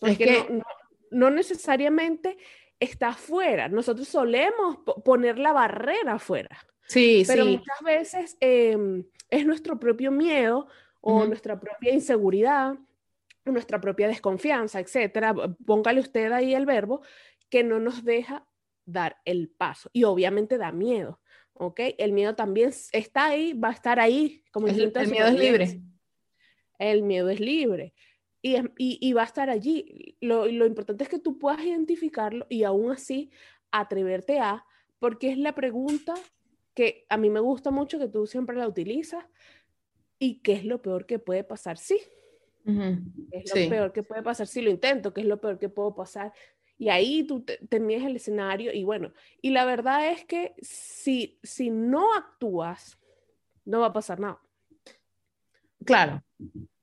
Porque 0.00 0.24
es 0.24 0.44
que 0.46 0.62
no, 1.10 1.30
necesariamente 1.30 2.38
está 2.80 3.08
afuera. 3.08 3.68
Nosotros 3.68 4.08
solemos 4.08 4.78
poner 5.04 5.38
la 5.38 5.52
barrera 5.52 6.14
afuera. 6.14 6.66
Sí, 6.88 7.24
pero 7.26 7.44
muchas 7.44 7.80
veces 7.84 8.36
em, 8.40 9.04
es 9.28 9.44
nuestro 9.44 9.78
propio 9.78 10.10
miedo 10.10 10.66
o 11.02 11.26
nuestra 11.26 11.60
propia 11.60 11.92
inseguridad 11.92 12.78
nuestra 13.50 13.80
propia 13.80 14.08
desconfianza, 14.08 14.80
etcétera. 14.80 15.34
Póngale 15.66 16.00
usted 16.00 16.32
ahí 16.32 16.54
el 16.54 16.66
verbo 16.66 17.02
que 17.48 17.64
no 17.64 17.80
nos 17.80 18.04
deja 18.04 18.46
dar 18.84 19.16
el 19.24 19.48
paso 19.48 19.90
y 19.92 20.04
obviamente 20.04 20.58
da 20.58 20.72
miedo. 20.72 21.20
¿ok? 21.54 21.80
El 21.98 22.12
miedo 22.12 22.34
también 22.34 22.72
está 22.92 23.26
ahí, 23.26 23.52
va 23.52 23.68
a 23.68 23.72
estar 23.72 24.00
ahí. 24.00 24.42
Como 24.50 24.66
el, 24.66 24.92
el 24.94 25.10
miedo 25.10 25.26
es 25.26 25.38
libre. 25.38 25.80
El 26.78 27.02
miedo 27.02 27.28
es 27.28 27.40
libre. 27.40 27.94
Y, 28.42 28.56
y, 28.78 29.12
va 29.12 29.22
a 29.22 29.26
estar 29.26 29.50
allí. 29.50 30.16
Lo, 30.22 30.46
lo, 30.46 30.64
importante 30.64 31.04
es 31.04 31.10
que 31.10 31.18
tú 31.18 31.38
puedas 31.38 31.62
identificarlo 31.62 32.46
y 32.48 32.64
aún 32.64 32.90
así 32.90 33.30
atreverte 33.70 34.40
a, 34.40 34.64
porque 34.98 35.30
es 35.30 35.36
la 35.36 35.54
pregunta 35.54 36.14
que 36.74 37.04
a 37.10 37.18
mí 37.18 37.28
me 37.28 37.40
gusta 37.40 37.70
mucho, 37.70 37.98
que 37.98 38.08
tú 38.08 38.26
siempre 38.26 38.56
la 38.56 38.66
utilizas, 38.66 39.26
y 40.18 40.40
qué 40.40 40.54
es 40.54 40.64
lo 40.64 40.80
peor 40.80 41.04
que 41.04 41.18
puede 41.18 41.44
pasar 41.44 41.76
sí. 41.76 42.00
Es 42.64 43.54
lo 43.54 43.70
peor 43.70 43.92
que 43.92 44.02
puede 44.02 44.22
pasar 44.22 44.46
si 44.46 44.60
lo 44.60 44.70
intento? 44.70 45.12
¿Qué 45.12 45.22
es 45.22 45.26
lo 45.26 45.40
peor 45.40 45.58
que 45.58 45.68
puedo 45.68 45.94
pasar 45.94 46.32
y 46.80 46.88
ahí 46.88 47.24
tú 47.24 47.42
te, 47.42 47.58
el 47.70 48.16
escenario 48.16 48.72
y 48.72 48.84
bueno, 48.84 49.12
y 49.42 49.50
la 49.50 49.66
verdad 49.66 50.10
es 50.12 50.24
que 50.24 50.54
si, 50.62 51.38
si 51.42 51.68
no 51.68 52.14
actúas, 52.14 52.98
no 53.66 53.80
va 53.80 53.88
a 53.88 53.92
pasar 53.92 54.18
nada. 54.18 54.40
Claro, 55.84 56.24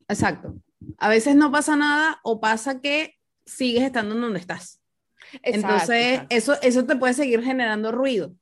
exacto. 0.07 0.53
A 0.99 1.09
veces 1.09 1.35
no 1.35 1.51
pasa 1.51 1.75
nada 1.75 2.19
o 2.23 2.39
pasa 2.39 2.79
que 2.79 3.15
sigues 3.43 3.81
estando 3.81 4.13
en 4.13 4.21
donde 4.21 4.39
estás. 4.39 4.79
Entonces, 5.41 6.21
Eso, 6.29 6.53
eso 6.61 6.85
te 6.85 6.95
puede 6.95 7.15
seguir 7.15 7.41
generando 7.41 7.91
ruido. 7.91 8.35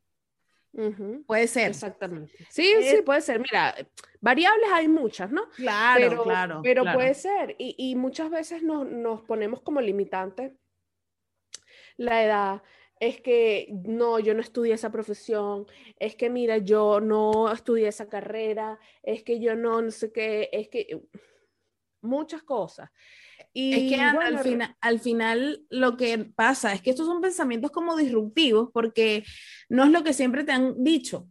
Puede 1.25 1.47
ser. 1.47 1.69
Exactamente. 1.69 2.33
Sí, 2.49 2.73
sí, 2.81 3.01
puede 3.01 3.21
ser. 3.21 3.39
Mira, 3.39 3.75
variables 4.19 4.69
hay 4.73 4.87
muchas, 4.87 5.31
¿no? 5.31 5.49
Claro, 5.51 6.09
pero, 6.09 6.23
claro. 6.23 6.61
Pero 6.63 6.83
puede 6.93 7.13
ser. 7.13 7.55
Y, 7.57 7.75
y 7.77 7.95
muchas 7.95 8.29
veces 8.29 8.61
nos, 8.61 8.85
nos 8.85 9.21
ponemos 9.21 9.61
como 9.61 9.79
limitantes 9.81 10.51
la 11.97 12.23
edad, 12.23 12.63
es 12.99 13.21
que 13.21 13.67
no, 13.85 14.19
yo 14.19 14.33
no 14.33 14.41
estudié 14.41 14.73
esa 14.73 14.91
profesión, 14.91 15.65
es 15.97 16.15
que 16.15 16.29
mira, 16.29 16.57
yo 16.57 16.99
no 16.99 17.51
estudié 17.51 17.87
esa 17.87 18.07
carrera, 18.07 18.79
es 19.03 19.23
que 19.23 19.39
yo 19.39 19.55
no, 19.55 19.81
no 19.81 19.91
sé 19.91 20.11
qué, 20.11 20.49
es 20.51 20.69
que 20.69 21.01
muchas 22.01 22.43
cosas. 22.43 22.89
Y 23.57 23.71
es 23.73 23.89
que 23.89 24.01
al, 24.01 24.39
final, 24.39 24.75
al 24.81 24.99
final 24.99 25.65
lo 25.69 25.95
que 25.95 26.17
pasa 26.17 26.73
es 26.73 26.81
que 26.81 26.89
estos 26.89 27.05
son 27.05 27.21
pensamientos 27.21 27.71
como 27.71 27.95
disruptivos 27.95 28.69
porque 28.73 29.23
no 29.69 29.85
es 29.85 29.91
lo 29.91 30.03
que 30.03 30.11
siempre 30.11 30.43
te 30.43 30.51
han 30.51 30.83
dicho. 30.83 31.29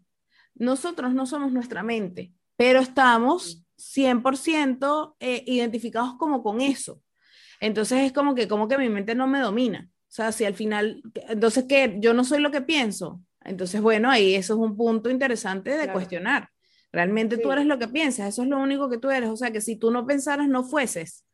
Nosotros 0.55 1.13
no 1.13 1.27
somos 1.27 1.53
nuestra 1.53 1.83
mente, 1.83 2.33
pero 2.57 2.81
estamos 2.81 3.67
100% 3.77 5.17
eh, 5.21 5.45
identificados 5.47 6.15
como 6.17 6.43
con 6.43 6.63
eso. 6.63 7.03
Entonces 7.61 7.99
es 8.01 8.13
como 8.13 8.35
que, 8.35 8.49
como 8.49 8.69
que 8.69 8.79
mi 8.79 8.89
mente 8.89 9.15
no 9.15 9.27
me 9.27 9.41
domina. 9.41 9.91
O 9.91 10.13
sea, 10.15 10.33
si 10.33 10.47
al 10.47 10.55
final, 10.55 11.03
entonces, 11.29 11.67
¿qué? 11.69 11.97
Yo 11.99 12.15
no 12.15 12.25
soy 12.25 12.41
lo 12.41 12.51
que 12.51 12.63
pienso. 12.63 13.21
Entonces, 13.43 13.83
bueno, 13.83 14.11
ahí 14.11 14.35
eso 14.35 14.55
es 14.55 14.61
un 14.61 14.79
punto 14.79 15.11
interesante 15.11 15.77
de 15.77 15.93
cuestionar. 15.93 16.49
Realmente 16.91 17.37
tú 17.37 17.53
eres 17.53 17.67
lo 17.67 17.79
que 17.79 17.89
piensas, 17.89 18.31
eso 18.31 18.45
es 18.45 18.49
lo 18.49 18.59
único 18.59 18.89
que 18.89 18.97
tú 18.97 19.11
eres. 19.11 19.29
O 19.29 19.37
sea, 19.37 19.51
que 19.51 19.61
si 19.61 19.77
tú 19.77 19.91
no 19.91 20.07
pensaras, 20.07 20.49
no 20.49 20.65
fueses. 20.65 21.27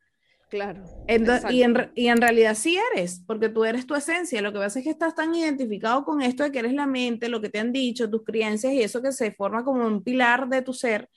Claro. 0.51 0.83
y, 1.07 1.63
en, 1.63 1.91
y, 1.95 2.07
en, 2.09 2.17
realidad 2.17 2.55
sí 2.55 2.77
eres, 2.93 3.23
porque 3.25 3.47
tú 3.47 3.63
eres 3.63 3.87
tu 3.87 3.95
esencia. 3.95 4.41
Lo 4.41 4.51
que 4.51 4.59
pasa 4.59 4.79
es 4.79 4.83
que 4.83 4.91
estás 4.91 5.15
tan 5.15 5.33
identificado 5.33 6.03
con 6.03 6.21
esto 6.21 6.43
de 6.43 6.51
que 6.51 6.59
eres 6.59 6.73
la 6.73 6.85
mente, 6.85 7.29
lo 7.29 7.39
que 7.39 7.47
te 7.47 7.59
han 7.59 7.71
dicho, 7.71 8.09
tus 8.09 8.25
creencias 8.25 8.73
y 8.73 8.81
eso 8.81 9.01
que 9.01 9.13
se 9.13 9.31
forma 9.31 9.63
como 9.63 9.87
un 9.87 10.03
pilar 10.03 10.49
de 10.49 10.61
tu 10.61 10.73
ser 10.73 11.09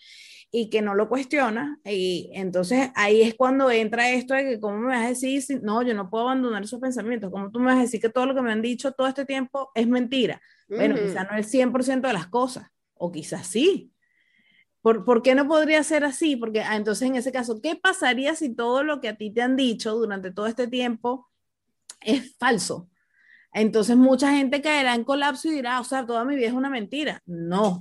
y 0.52 0.70
que 0.70 0.82
no 0.82 0.94
lo 0.94 1.08
cuestiona. 1.08 1.80
Y 1.84 2.30
entonces 2.32 2.90
ahí 2.94 3.22
es 3.22 3.34
cuando 3.34 3.72
entra 3.72 4.08
esto 4.08 4.34
de 4.34 4.44
que, 4.44 4.60
¿cómo 4.60 4.78
me 4.78 4.94
vas 4.94 5.06
a 5.06 5.08
decir? 5.08 5.42
Si, 5.42 5.56
no, 5.56 5.82
yo 5.82 5.94
no 5.94 6.08
puedo 6.08 6.28
abandonar 6.28 6.62
esos 6.62 6.78
pensamientos. 6.78 7.32
¿Cómo 7.32 7.50
tú 7.50 7.58
me 7.58 7.66
vas 7.66 7.78
a 7.78 7.82
decir 7.82 8.00
que 8.00 8.10
todo 8.10 8.26
lo 8.26 8.36
que 8.36 8.42
me 8.42 8.52
han 8.52 8.62
dicho 8.62 8.92
todo 8.92 9.08
este 9.08 9.24
tiempo 9.24 9.72
es 9.74 9.88
mentira? 9.88 10.40
Bueno, 10.68 10.94
quizás 10.94 11.26
no 11.28 11.36
el 11.36 11.44
100% 11.44 12.06
de 12.06 12.12
las 12.12 12.28
cosas, 12.28 12.68
o 12.94 13.10
quizás 13.10 13.48
sí. 13.48 13.93
¿Por, 14.84 15.02
¿Por, 15.06 15.22
qué 15.22 15.34
no 15.34 15.48
podría 15.48 15.82
ser 15.82 16.04
así? 16.04 16.36
Porque 16.36 16.60
ah, 16.60 16.76
entonces 16.76 17.08
en 17.08 17.16
ese 17.16 17.32
caso, 17.32 17.62
¿qué 17.62 17.74
pasaría 17.74 18.34
si 18.34 18.54
todo 18.54 18.84
lo 18.84 19.00
que 19.00 19.08
a 19.08 19.16
ti 19.16 19.30
te 19.32 19.40
han 19.40 19.56
dicho 19.56 19.94
durante 19.94 20.30
todo 20.30 20.46
este 20.46 20.68
tiempo 20.68 21.30
es 22.02 22.36
falso? 22.36 22.90
Entonces 23.54 23.96
mucha 23.96 24.32
gente 24.32 24.60
caerá 24.60 24.94
en 24.94 25.04
colapso 25.04 25.48
y 25.48 25.52
dirá, 25.52 25.80
o 25.80 25.84
sea, 25.84 26.04
toda 26.04 26.26
mi 26.26 26.36
vida 26.36 26.48
es 26.48 26.52
una 26.52 26.68
mentira. 26.68 27.22
No, 27.24 27.80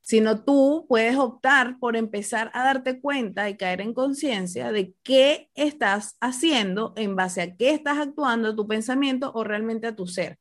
sino 0.00 0.44
tú 0.44 0.86
puedes 0.88 1.16
optar 1.16 1.80
por 1.80 1.96
empezar 1.96 2.52
a 2.54 2.62
darte 2.62 3.00
cuenta 3.00 3.50
y 3.50 3.56
caer 3.56 3.80
en 3.80 3.92
conciencia 3.92 4.70
de 4.70 4.94
qué 5.02 5.50
estás 5.56 6.18
haciendo 6.20 6.92
en 6.94 7.16
base 7.16 7.42
a 7.42 7.56
qué 7.56 7.70
estás 7.70 7.98
actuando, 7.98 8.54
tu 8.54 8.68
pensamiento 8.68 9.32
o 9.34 9.42
realmente 9.42 9.88
a 9.88 9.96
tu 9.96 10.06
ser. 10.06 10.38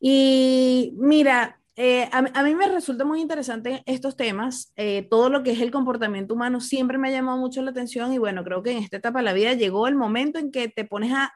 Y 0.00 0.92
mira, 0.96 1.60
eh, 1.76 2.08
a, 2.12 2.42
mí 2.44 2.54
me 2.54 2.68
resulta 2.68 3.04
muy 3.04 3.20
interesante 3.20 3.82
estos 3.86 4.16
temas, 4.16 4.72
eh, 4.76 5.06
todo 5.10 5.28
lo 5.28 5.42
que 5.42 5.50
es 5.50 5.60
el 5.60 5.72
comportamiento 5.72 6.34
humano 6.34 6.60
siempre 6.60 6.98
me 6.98 7.08
ha 7.08 7.12
llamado 7.12 7.36
mucho 7.38 7.62
la 7.62 7.72
atención 7.72 8.12
y 8.12 8.18
bueno, 8.18 8.44
creo 8.44 8.62
que 8.62 8.70
en 8.70 8.78
esta 8.78 8.98
etapa 8.98 9.18
de 9.18 9.24
la 9.24 9.32
vida 9.32 9.54
llegó 9.54 9.88
el 9.88 9.96
momento 9.96 10.38
en 10.38 10.52
que 10.52 10.68
te 10.68 10.84
pones 10.84 11.12
a, 11.12 11.32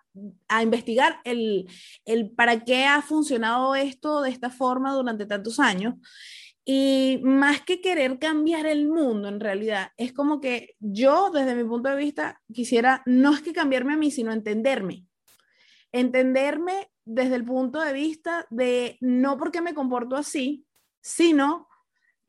a 0.46 0.62
investigar 0.62 1.20
el, 1.24 1.66
el 2.04 2.30
para 2.30 2.64
qué 2.64 2.86
ha 2.86 3.02
funcionado 3.02 3.74
esto 3.74 4.22
de 4.22 4.30
esta 4.30 4.50
forma 4.50 4.94
durante 4.94 5.26
tantos 5.26 5.58
años. 5.58 5.94
Y 6.64 7.18
más 7.22 7.62
que 7.62 7.80
querer 7.80 8.18
cambiar 8.18 8.66
el 8.66 8.88
mundo, 8.88 9.28
en 9.28 9.40
realidad, 9.40 9.92
es 9.96 10.12
como 10.12 10.38
que 10.38 10.76
yo, 10.78 11.30
desde 11.30 11.54
mi 11.54 11.64
punto 11.64 11.88
de 11.88 11.96
vista, 11.96 12.42
quisiera, 12.52 13.02
no 13.06 13.32
es 13.32 13.40
que 13.40 13.54
cambiarme 13.54 13.94
a 13.94 13.96
mí, 13.96 14.10
sino 14.10 14.32
entenderme. 14.32 15.06
Entenderme 15.92 16.90
desde 17.08 17.36
el 17.36 17.44
punto 17.44 17.80
de 17.80 17.92
vista 17.92 18.46
de 18.50 18.96
no 19.00 19.38
porque 19.38 19.60
me 19.60 19.74
comporto 19.74 20.16
así, 20.16 20.66
sino 21.00 21.68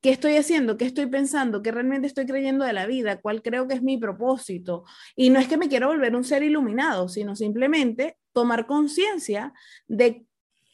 qué 0.01 0.12
estoy 0.12 0.38
haciendo, 0.38 0.77
qué 0.77 0.86
estoy 0.86 1.07
pensando, 1.07 1.62
qué 1.62 1.71
realmente 1.71 2.07
estoy 2.07 2.25
creyendo 2.25 2.65
de 2.65 2.74
la 2.74 2.86
vida, 2.86 3.21
cuál 3.21 3.41
creo 3.41 3.67
que 3.67 3.75
es 3.75 3.83
mi 3.83 3.98
propósito. 3.98 4.86
Y 5.15 5.29
no 5.29 5.39
es 5.39 5.48
que 5.48 5.57
me 5.57 5.67
quiero 5.67 5.88
volver 5.88 6.15
un 6.15 6.24
ser 6.24 6.43
iluminado, 6.43 7.09
sino 7.09 7.36
simplemente 7.36 8.17
tomar 8.31 8.65
conciencia 8.65 9.53
de 9.88 10.25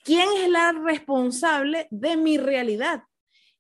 quién 0.04 0.28
es 0.44 0.50
la 0.50 0.72
responsable 0.72 1.88
de 1.90 2.18
mi 2.18 2.38
realidad 2.38 3.04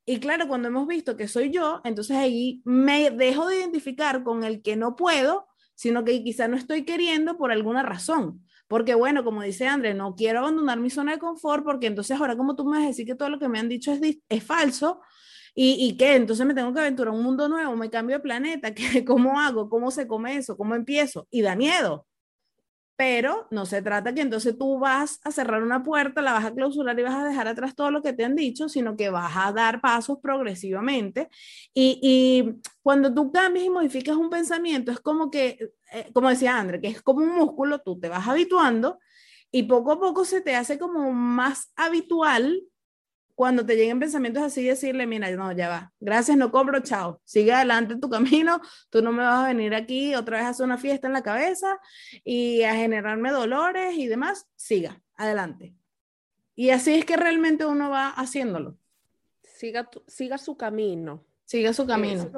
y 0.06 0.20
claro, 0.20 0.48
cuando 0.48 0.68
hemos 0.68 0.88
visto 0.88 1.18
que 1.18 1.28
soy 1.28 1.50
yo, 1.50 1.82
entonces 1.84 2.16
ahí 2.16 2.62
me 2.64 3.10
dejo 3.10 3.48
de 3.48 3.58
identificar 3.58 4.24
con 4.24 4.44
el 4.44 4.62
que 4.62 4.75
no 4.75 4.96
puedo, 4.96 5.48
sino 5.74 6.06
que 6.06 6.24
quizá 6.24 6.48
no 6.48 6.56
estoy 6.56 6.86
queriendo 6.86 7.38
por 7.38 7.52
alguna 7.52 7.82
razón. 7.82 8.46
Porque 8.67 8.95
bueno, 8.95 9.24
como 9.24 9.41
dice 9.41 9.67
André, 9.67 9.93
no 9.93 10.15
quiero 10.15 10.39
abandonar 10.39 10.79
mi 10.79 10.89
zona 10.89 11.13
de 11.13 11.19
confort 11.19 11.63
porque 11.63 11.88
entonces 11.88 12.19
ahora 12.19 12.36
como 12.36 12.55
tú 12.55 12.65
me 12.65 12.77
vas 12.77 12.86
a 12.86 12.88
decir 12.88 13.05
que 13.05 13.15
todo 13.15 13.29
lo 13.29 13.39
que 13.39 13.50
me 13.50 13.60
han 13.60 13.69
dicho 13.69 13.91
es, 13.91 14.01
es 14.29 14.43
falso, 14.43 15.01
¿Y, 15.57 15.77
¿Y 15.88 15.95
qué? 15.98 16.15
Entonces 16.15 16.45
me 16.45 16.53
tengo 16.53 16.74
que 16.74 16.81
aventurar 16.81 17.13
un 17.13 17.24
mundo 17.24 17.48
nuevo, 17.48 17.77
me 17.77 17.89
cambio 17.89 18.17
de 18.17 18.22
planeta, 18.22 18.74
¿qué, 18.75 19.05
¿cómo 19.05 19.39
hago? 19.39 19.69
¿Cómo 19.69 19.89
se 19.89 20.05
come 20.07 20.36
eso? 20.38 20.57
¿Cómo 20.57 20.75
empiezo? 20.75 21.27
Y 21.31 21.41
da 21.41 21.55
miedo 21.55 22.05
pero 22.98 23.48
no 23.51 23.65
se 23.65 23.81
trata 23.81 24.13
que 24.13 24.22
entonces 24.22 24.57
tú 24.57 24.79
vas 24.79 25.19
a 25.24 25.31
cerrar 25.31 25.62
una 25.63 25.84
puerta, 25.84 26.22
la 26.22 26.34
vas 26.34 26.45
a 26.45 26.53
clausurar 26.53 26.98
y 26.98 27.03
vas 27.03 27.15
a 27.15 27.25
dejar 27.25 27.48
atrás 27.48 27.75
todo 27.75 27.91
lo 27.91 28.01
que 28.01 28.13
te 28.13 28.24
han 28.24 28.36
dicho, 28.36 28.69
sino 28.69 28.95
que 28.95 29.10
vas 29.10 29.34
a 29.36 29.51
dar 29.51 29.81
pasos 29.81 30.19
progresivamente. 30.22 31.29
Y, 31.74 32.00
y 32.01 32.62
cuando 32.81 33.13
tú 33.13 33.31
cambias 33.31 33.65
y 33.65 33.69
modificas 33.69 34.15
un 34.15 34.29
pensamiento, 34.29 34.91
es 34.91 35.00
como 35.00 35.29
que, 35.29 35.74
eh, 35.96 36.10
como 36.14 36.30
decía 36.30 36.58
André, 36.58 36.82
que 36.82 36.88
es 36.88 37.02
como 37.02 37.22
un 37.22 37.34
músculo, 37.34 37.80
tú 37.80 37.98
te 38.00 38.10
vas 38.10 38.28
habituando 38.28 39.00
y 39.50 39.64
poco 39.64 39.94
a 39.94 40.00
poco 40.00 40.25
se 40.25 40.42
te 40.42 40.56
hace 40.56 40.78
como 40.78 41.14
más 41.14 41.72
habitual 41.78 42.62
cuando 43.34 43.66
te 43.66 43.75
lleguen 43.75 44.00
pensamientos 44.00 44.44
así, 44.44 44.64
decirle, 44.64 45.08
mira, 45.08 45.30
no, 45.32 45.52
ya 45.54 45.70
va, 45.70 45.94
gracias, 46.00 46.38
no 46.38 46.52
cobro, 46.52 46.82
chao, 46.82 47.22
sigue 47.24 47.54
adelante 47.54 47.98
tu 47.98 48.10
camino, 48.10 48.62
tú 48.90 49.02
no 49.02 49.12
me 49.12 49.24
vas 49.24 49.46
a 49.46 49.48
venir 49.48 49.74
aquí 49.74 50.16
otra 50.16 50.38
vez 50.38 50.46
a 50.46 50.50
hacer 50.50 50.66
una 50.66 50.78
fiesta 50.78 51.08
en 51.08 51.14
la 51.14 51.24
cabeza 51.24 51.80
y 52.24 52.64
a 52.64 52.75
generarme 52.75 53.32
dolores 53.32 53.96
y 53.96 54.08
demás, 54.08 54.48
siga, 54.56 55.02
adelante. 55.16 55.74
Y 56.56 56.72
así 56.72 56.94
es 56.94 57.06
que 57.06 57.18
realmente 57.18 57.66
uno 57.66 57.90
va 57.90 58.10
haciéndolo. 58.10 58.78
Siga, 59.44 59.90
siga 60.08 60.38
su 60.38 60.58
camino. 60.58 61.25
Siga 61.44 61.74
su 61.74 61.86
camino. 61.86 62.32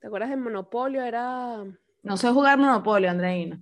¿Te 0.00 0.06
acuerdas 0.06 0.30
del 0.30 0.40
Monopolio? 0.40 1.02
Era... 1.02 1.64
No 2.04 2.16
sé 2.18 2.30
jugar 2.30 2.58
Monopolio, 2.58 3.10
Andreina. 3.10 3.58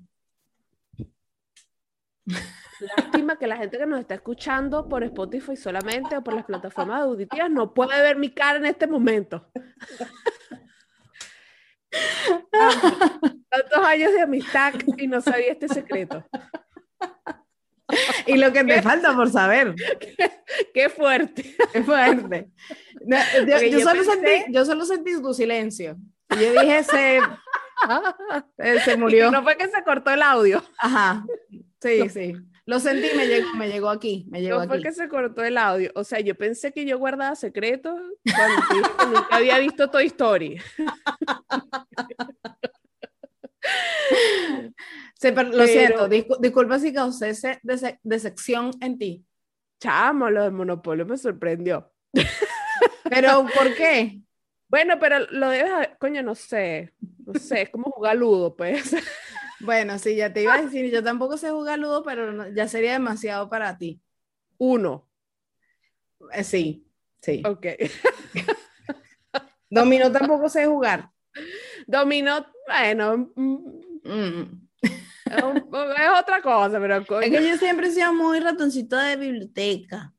Lástima 2.97 3.39
que 3.39 3.47
la 3.47 3.57
gente 3.57 3.79
que 3.79 3.87
nos 3.87 4.01
está 4.01 4.15
escuchando 4.15 4.89
por 4.89 5.05
Spotify 5.05 5.57
solamente 5.57 6.17
o 6.17 6.25
por 6.25 6.35
las 6.35 6.45
plataformas 6.45 7.03
auditivas 7.03 7.49
no 7.49 7.73
puede 7.73 8.03
ver 8.03 8.17
mi 8.17 8.31
cara 8.31 8.59
en 8.59 8.67
este 8.67 8.89
momento. 8.89 9.49
tantos 13.49 13.87
años 13.87 14.13
de 14.13 14.23
amistad 14.23 14.75
y 14.97 15.07
no 15.07 15.21
sabía 15.21 15.53
este 15.53 15.69
secreto. 15.69 16.27
Y 18.27 18.39
lo 18.39 18.53
que 18.53 18.65
te 18.65 18.83
falta 18.83 19.15
por 19.15 19.31
saber. 19.31 19.77
Qué, 20.75 20.89
fuerte. 20.89 21.55
Qué 21.73 21.85
fuerte. 21.85 22.51
yo, 23.71 23.81
solo 23.81 24.03
sentí, 24.03 24.53
yo, 24.53 24.65
solo 24.65 24.85
sentí, 24.85 25.13
tu 25.21 25.33
silencio. 25.33 25.97
Yo 26.31 26.61
dije, 26.61 26.83
se, 26.85 27.21
se 28.85 28.97
murió. 28.97 29.31
no 29.31 29.43
fue 29.43 29.57
que 29.57 29.69
se 29.69 29.83
cortó 29.85 30.11
el 30.11 30.23
audio. 30.23 30.63
Ajá. 30.79 31.25
Sí, 31.81 32.09
sí. 32.09 32.35
Lo 32.65 32.79
sentí, 32.79 33.09
me 33.17 33.27
llegó, 33.27 33.53
me 33.57 33.69
llegó 33.69 33.91
aquí, 33.91 34.25
me 34.31 34.41
llegó 34.41 34.61
no 34.61 34.69
fue 34.69 34.77
aquí. 34.77 34.85
que 34.85 34.93
se 34.93 35.09
cortó 35.09 35.43
el 35.43 35.59
audio. 35.59 35.91
O 35.97 36.05
sea, 36.05 36.21
yo 36.21 36.37
pensé 36.37 36.73
que 36.73 36.85
yo 36.85 36.97
guardaba 36.97 37.35
secretos 37.35 38.01
cuando 38.25 39.07
nunca 39.07 39.37
había 39.37 39.59
visto 39.59 39.91
Toy 39.91 40.07
Story. 40.07 40.61
lo 45.53 45.67
siento, 45.67 46.09
disculpa 46.09 46.79
si 46.79 46.93
causé 46.93 47.31
ese 47.31 47.61
decepción 48.03 48.71
en 48.81 48.99
ti. 48.99 49.27
Chamo, 49.81 50.31
lo 50.31 50.45
del 50.45 50.53
monopolio 50.53 51.05
me 51.05 51.19
sorprendió. 51.19 51.91
¿Pero 53.09 53.47
por 53.55 53.75
qué? 53.75 54.21
Bueno, 54.73 54.99
pero 54.99 55.19
lo 55.33 55.51
debes, 55.51 55.91
coño, 55.99 56.23
no 56.23 56.35
sé, 56.35 56.95
no 57.33 57.41
sé, 57.41 57.63
es 57.63 57.71
como 57.71 57.91
jugar 57.91 58.17
ludo, 58.17 58.57
pues. 58.57 58.93
Bueno, 59.63 59.97
sí, 60.01 60.17
ya 60.17 60.33
te 60.33 60.43
iba 60.43 60.55
a 60.55 60.63
decir, 60.63 60.91
yo 60.91 61.05
tampoco 61.05 61.37
sé 61.37 61.51
jugar 61.51 61.79
ludo, 61.79 62.03
pero 62.03 62.53
ya 62.53 62.67
sería 62.67 62.95
demasiado 62.95 63.49
para 63.49 63.79
ti. 63.79 64.03
Uno. 64.59 65.09
Eh, 66.33 66.43
sí, 66.43 66.85
sí. 67.21 67.45
Ok. 67.47 67.67
Dominó 69.71 70.11
tampoco 70.11 70.49
sé 70.49 70.67
jugar. 70.67 71.11
Dominó, 71.87 72.45
bueno. 72.67 73.31
Mm, 73.37 74.63
es, 75.27 75.43
otra 76.21 76.43
cosa, 76.43 76.81
pero 76.81 77.21
Es 77.21 77.31
que 77.31 77.49
yo 77.49 77.57
siempre 77.57 77.87
he 77.87 77.93
sido 77.93 78.13
muy 78.13 78.41
ratoncito 78.41 78.97
de 78.97 79.17
biblioteca. 79.17 80.13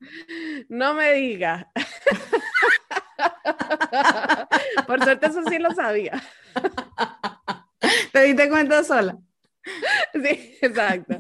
No 0.70 0.94
me 0.94 1.12
digas. 1.14 1.66
Por 4.94 5.04
suerte 5.04 5.26
eso 5.26 5.42
sí 5.50 5.58
lo 5.58 5.72
sabía. 5.72 6.22
¿Te 8.12 8.26
diste 8.26 8.48
cuenta 8.48 8.84
sola? 8.84 9.18
Sí, 10.14 10.56
exacto. 10.62 11.20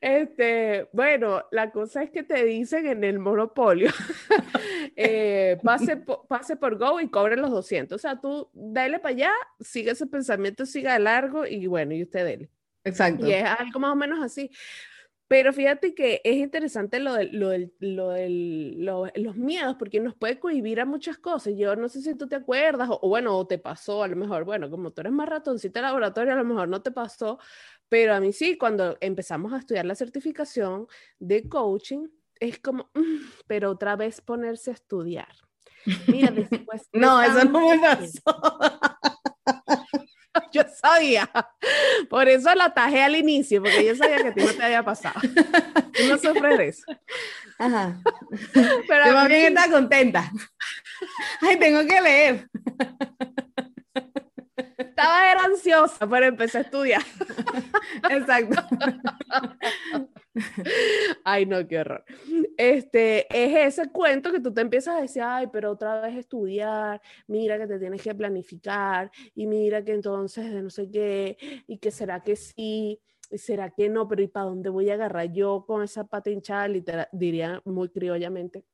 Este, 0.00 0.88
bueno, 0.90 1.42
la 1.50 1.70
cosa 1.70 2.02
es 2.02 2.10
que 2.10 2.22
te 2.22 2.42
dicen 2.46 2.86
en 2.86 3.04
el 3.04 3.18
monopolio, 3.18 3.90
eh, 4.96 5.58
pase, 5.62 5.98
pase 6.28 6.56
por 6.56 6.78
Go 6.78 6.98
y 6.98 7.10
cobre 7.10 7.36
los 7.36 7.50
200. 7.50 7.94
O 7.94 7.98
sea, 7.98 8.18
tú 8.18 8.48
dale 8.54 8.98
para 9.00 9.14
allá, 9.14 9.32
sigue 9.60 9.90
ese 9.90 10.06
pensamiento, 10.06 10.64
siga 10.64 10.94
de 10.94 11.00
largo 11.00 11.44
y 11.44 11.66
bueno, 11.66 11.92
y 11.92 12.04
usted 12.04 12.24
dele. 12.24 12.48
Exacto. 12.84 13.26
Y 13.26 13.34
es 13.34 13.44
algo 13.44 13.80
más 13.80 13.92
o 13.92 13.96
menos 13.96 14.24
así. 14.24 14.50
Pero 15.26 15.52
fíjate 15.52 15.94
que 15.94 16.20
es 16.22 16.36
interesante 16.36 17.00
lo 17.00 17.14
de, 17.14 17.30
lo 17.32 17.50
lo 17.80 19.06
los 19.14 19.36
miedos, 19.36 19.76
porque 19.78 19.98
nos 20.00 20.14
puede 20.14 20.38
cohibir 20.38 20.80
a 20.80 20.84
muchas 20.84 21.16
cosas. 21.16 21.54
Yo 21.56 21.76
no 21.76 21.88
sé 21.88 22.02
si 22.02 22.14
tú 22.14 22.28
te 22.28 22.36
acuerdas, 22.36 22.88
o, 22.90 23.08
bueno, 23.08 23.36
o 23.36 23.46
te 23.46 23.58
pasó, 23.58 24.02
a 24.02 24.08
lo 24.08 24.16
mejor, 24.16 24.44
bueno, 24.44 24.70
como 24.70 24.92
tú 24.92 25.00
eres 25.00 25.12
más 25.12 25.28
ratoncita 25.28 25.80
de 25.80 25.86
laboratorio, 25.86 26.34
a 26.34 26.36
lo 26.36 26.44
mejor 26.44 26.68
no 26.68 26.82
te 26.82 26.90
pasó, 26.90 27.38
pero 27.88 28.14
a 28.14 28.20
mí 28.20 28.32
sí, 28.32 28.58
cuando 28.58 28.96
empezamos 29.00 29.52
a 29.52 29.58
estudiar 29.58 29.86
la 29.86 29.94
certificación 29.94 30.86
de 31.18 31.48
coaching, 31.48 32.08
es 32.38 32.58
como, 32.58 32.90
mm, 32.94 33.16
pero 33.46 33.70
otra 33.70 33.96
vez 33.96 34.20
ponerse 34.20 34.70
a 34.70 34.74
estudiar. 34.74 35.34
Mira, 36.06 36.30
después. 36.66 36.88
no, 36.92 37.22
eso 37.22 37.44
no 37.44 37.60
me 37.70 37.78
pasó. 37.78 38.20
yo 40.54 40.62
sabía. 40.80 41.28
Por 42.08 42.28
eso 42.28 42.54
la 42.54 42.72
tajé 42.72 43.02
al 43.02 43.16
inicio, 43.16 43.60
porque 43.60 43.84
yo 43.84 43.96
sabía 43.96 44.18
que 44.18 44.28
a 44.28 44.34
ti 44.34 44.42
no 44.44 44.52
te 44.52 44.62
había 44.62 44.82
pasado. 44.84 45.20
Tú 45.20 46.04
no 46.08 46.16
sufres 46.16 46.58
de 46.58 46.68
eso. 46.68 46.84
Ajá. 47.58 47.96
Pero 48.52 49.12
más 49.12 49.28
bien 49.28 49.56
está 49.56 49.70
contenta. 49.70 50.30
Ay, 51.40 51.56
tengo 51.58 51.84
que 51.86 52.00
leer. 52.00 52.48
Estaba 54.78 55.30
era 55.32 55.44
ansiosa, 55.44 56.06
pero 56.08 56.26
empecé 56.26 56.58
a 56.58 56.60
estudiar. 56.62 57.02
Exacto. 58.10 58.64
Ay, 61.24 61.46
no, 61.46 61.66
qué 61.66 61.78
horror. 61.78 62.04
Este, 62.56 63.26
es 63.30 63.78
ese 63.78 63.90
cuento 63.90 64.32
que 64.32 64.40
tú 64.40 64.52
te 64.52 64.60
empiezas 64.60 64.96
a 64.96 65.00
decir, 65.00 65.22
ay, 65.22 65.48
pero 65.52 65.70
otra 65.70 66.00
vez 66.00 66.16
estudiar, 66.16 67.00
mira 67.26 67.58
que 67.58 67.66
te 67.66 67.78
tienes 67.78 68.02
que 68.02 68.14
planificar, 68.14 69.10
y 69.34 69.46
mira 69.46 69.84
que 69.84 69.92
entonces 69.92 70.50
no 70.62 70.70
sé 70.70 70.90
qué, 70.90 71.36
y 71.66 71.78
que 71.78 71.90
será 71.90 72.22
que 72.22 72.36
sí, 72.36 73.00
y 73.30 73.38
será 73.38 73.70
que 73.70 73.88
no, 73.88 74.08
pero 74.08 74.22
¿y 74.22 74.28
para 74.28 74.46
dónde 74.46 74.70
voy 74.70 74.90
a 74.90 74.94
agarrar 74.94 75.32
yo 75.32 75.64
con 75.66 75.82
esa 75.82 76.04
pata 76.04 76.30
hinchada? 76.30 76.68
Literal, 76.68 77.08
diría 77.12 77.60
muy 77.64 77.88
criollamente. 77.88 78.64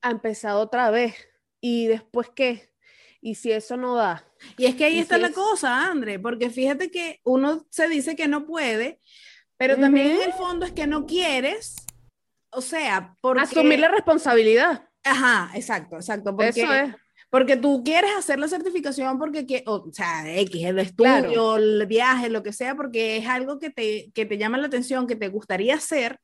Ha 0.00 0.10
empezado 0.10 0.60
otra 0.60 0.90
vez, 0.90 1.14
y 1.60 1.86
después 1.86 2.28
qué, 2.34 2.72
y 3.20 3.36
si 3.36 3.52
eso 3.52 3.76
no 3.76 3.94
da. 3.94 4.24
Y 4.58 4.66
es 4.66 4.74
que 4.74 4.84
ahí 4.84 4.98
está 4.98 5.16
la 5.16 5.30
cosa, 5.30 5.86
André, 5.86 6.18
porque 6.18 6.50
fíjate 6.50 6.90
que 6.90 7.20
uno 7.24 7.64
se 7.70 7.88
dice 7.88 8.16
que 8.16 8.26
no 8.26 8.46
puede, 8.46 8.98
pero 9.62 9.78
también 9.78 10.10
en 10.10 10.22
el 10.22 10.32
fondo 10.32 10.66
es 10.66 10.72
que 10.72 10.88
no 10.88 11.06
quieres, 11.06 11.76
o 12.50 12.60
sea, 12.60 13.16
porque... 13.20 13.42
Asumir 13.42 13.78
la 13.78 13.86
responsabilidad. 13.86 14.88
Ajá, 15.04 15.52
exacto, 15.54 15.94
exacto. 15.94 16.34
Porque, 16.34 16.62
Eso 16.62 16.72
es. 16.72 16.94
Porque 17.30 17.56
tú 17.56 17.84
quieres 17.84 18.10
hacer 18.18 18.40
la 18.40 18.48
certificación 18.48 19.20
porque, 19.20 19.62
o, 19.66 19.88
sea, 19.92 20.24
X, 20.40 20.64
el 20.64 20.80
estudio, 20.80 21.58
el 21.58 21.86
viaje, 21.86 22.28
lo 22.28 22.42
que 22.42 22.52
sea, 22.52 22.74
porque 22.74 23.18
es 23.18 23.28
algo 23.28 23.60
que 23.60 23.70
te, 23.70 24.10
que 24.12 24.26
te 24.26 24.36
llama 24.36 24.58
la 24.58 24.66
atención, 24.66 25.06
que 25.06 25.14
te 25.14 25.28
gustaría 25.28 25.76
hacer, 25.76 26.18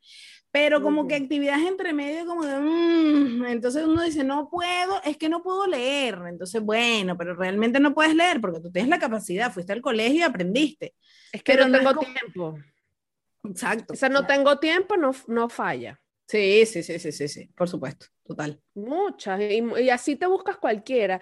pero 0.50 0.82
como 0.82 1.06
que 1.06 1.14
actividades 1.14 1.64
entre 1.64 1.92
medio, 1.92 2.26
como 2.26 2.44
de, 2.44 2.58
mm", 2.58 3.46
entonces 3.46 3.84
uno 3.84 4.02
dice, 4.02 4.24
no 4.24 4.48
puedo, 4.50 5.00
es 5.04 5.16
que 5.16 5.28
no 5.28 5.44
puedo 5.44 5.68
leer. 5.68 6.18
Entonces, 6.28 6.60
bueno, 6.60 7.16
pero 7.16 7.34
realmente 7.34 7.78
no 7.78 7.94
puedes 7.94 8.16
leer 8.16 8.40
porque 8.40 8.58
tú 8.58 8.72
tienes 8.72 8.90
la 8.90 8.98
capacidad, 8.98 9.52
fuiste 9.52 9.72
al 9.72 9.80
colegio 9.80 10.18
y 10.18 10.22
aprendiste. 10.22 10.94
Es 11.30 11.44
que 11.44 11.56
no 11.56 11.70
tengo 11.70 11.94
tiempo. 12.00 12.58
Exacto. 13.50 13.94
O 13.94 13.96
sea, 13.96 14.08
no 14.08 14.26
tengo 14.26 14.58
tiempo, 14.58 14.96
no, 14.96 15.12
no 15.26 15.48
falla. 15.48 16.00
Sí, 16.28 16.66
sí, 16.66 16.82
sí, 16.82 16.98
sí, 16.98 17.10
sí, 17.10 17.26
sí, 17.26 17.46
por 17.56 17.70
supuesto, 17.70 18.06
total. 18.22 18.60
Muchas, 18.74 19.40
y, 19.40 19.88
así 19.88 20.14
te 20.14 20.26
buscas 20.26 20.58
cualquiera, 20.58 21.18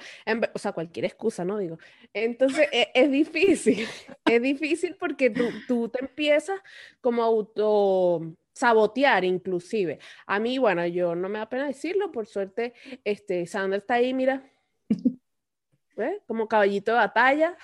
o 0.53 0.59
sea, 0.59 0.73
cualquier 0.73 1.05
excusa, 1.05 1.45
¿no? 1.45 1.59
Digo, 1.59 1.79
entonces 2.13 2.69
e, 2.73 2.91
es, 2.93 3.09
difícil, 3.09 3.87
es 4.25 4.43
difícil 4.43 4.97
porque 4.99 5.31
tú, 5.31 5.45
tú 5.69 5.89
te 5.89 6.01
empiezas 6.01 6.59
como 7.01 7.23
auto 7.23 8.37
sabotear 8.53 9.25
inclusive. 9.25 10.01
A 10.27 10.41
mí, 10.41 10.59
bueno, 10.59 10.85
yo 10.87 11.15
no 11.15 11.29
me 11.29 11.39
da 11.39 11.49
pena 11.49 11.69
decirlo, 11.69 12.11
por 12.11 12.27
suerte, 12.27 12.75
este, 13.05 13.47
Sandra 13.47 13.79
está 13.79 13.95
ahí, 13.95 14.13
mira, 14.13 14.43
¿ves? 15.97 16.21
como 16.27 16.49
caballito 16.49 16.91
de 16.91 16.99
batalla. 16.99 17.57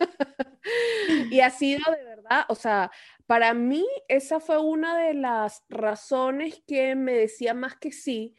y 1.30 1.40
ha 1.40 1.48
sido 1.48 1.80
de 1.90 2.04
verdad, 2.04 2.44
o 2.48 2.54
sea, 2.54 2.90
para 3.28 3.52
mí 3.52 3.86
esa 4.08 4.40
fue 4.40 4.56
una 4.56 4.98
de 4.98 5.12
las 5.12 5.62
razones 5.68 6.62
que 6.66 6.94
me 6.94 7.12
decía 7.12 7.52
más 7.52 7.76
que 7.76 7.92
sí, 7.92 8.34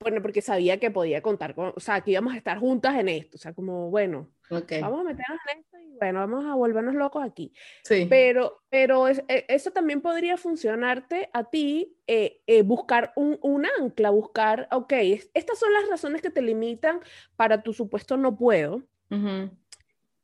bueno, 0.00 0.22
porque 0.22 0.40
sabía 0.40 0.80
que 0.80 0.90
podía 0.90 1.20
contar 1.20 1.54
con, 1.54 1.74
o 1.76 1.80
sea, 1.80 2.00
que 2.00 2.12
íbamos 2.12 2.32
a 2.32 2.38
estar 2.38 2.58
juntas 2.58 2.96
en 2.96 3.10
esto, 3.10 3.36
o 3.36 3.38
sea, 3.38 3.52
como, 3.52 3.90
bueno, 3.90 4.30
vamos 4.48 5.00
a 5.00 5.04
meternos 5.04 5.40
en 5.52 5.58
esto 5.60 5.78
y 5.78 5.98
bueno, 5.98 6.20
vamos 6.20 6.46
a 6.46 6.54
volvernos 6.54 6.94
locos 6.94 7.22
aquí. 7.22 7.52
Sí. 7.82 8.06
Pero, 8.08 8.62
pero 8.70 9.08
e, 9.08 9.24
eso 9.28 9.72
también 9.72 10.00
podría 10.00 10.38
funcionarte 10.38 11.28
a 11.34 11.44
ti, 11.44 11.94
eh, 12.06 12.40
eh, 12.46 12.62
buscar 12.62 13.12
un, 13.16 13.38
un, 13.42 13.66
ancla, 13.78 14.08
buscar, 14.08 14.68
ok, 14.70 14.92
estas 15.34 15.58
son 15.58 15.70
las 15.74 15.86
razones 15.86 16.22
que 16.22 16.30
te 16.30 16.40
limitan 16.40 17.00
para 17.36 17.62
tu 17.62 17.74
supuesto 17.74 18.16
no 18.16 18.36
puedo, 18.38 18.82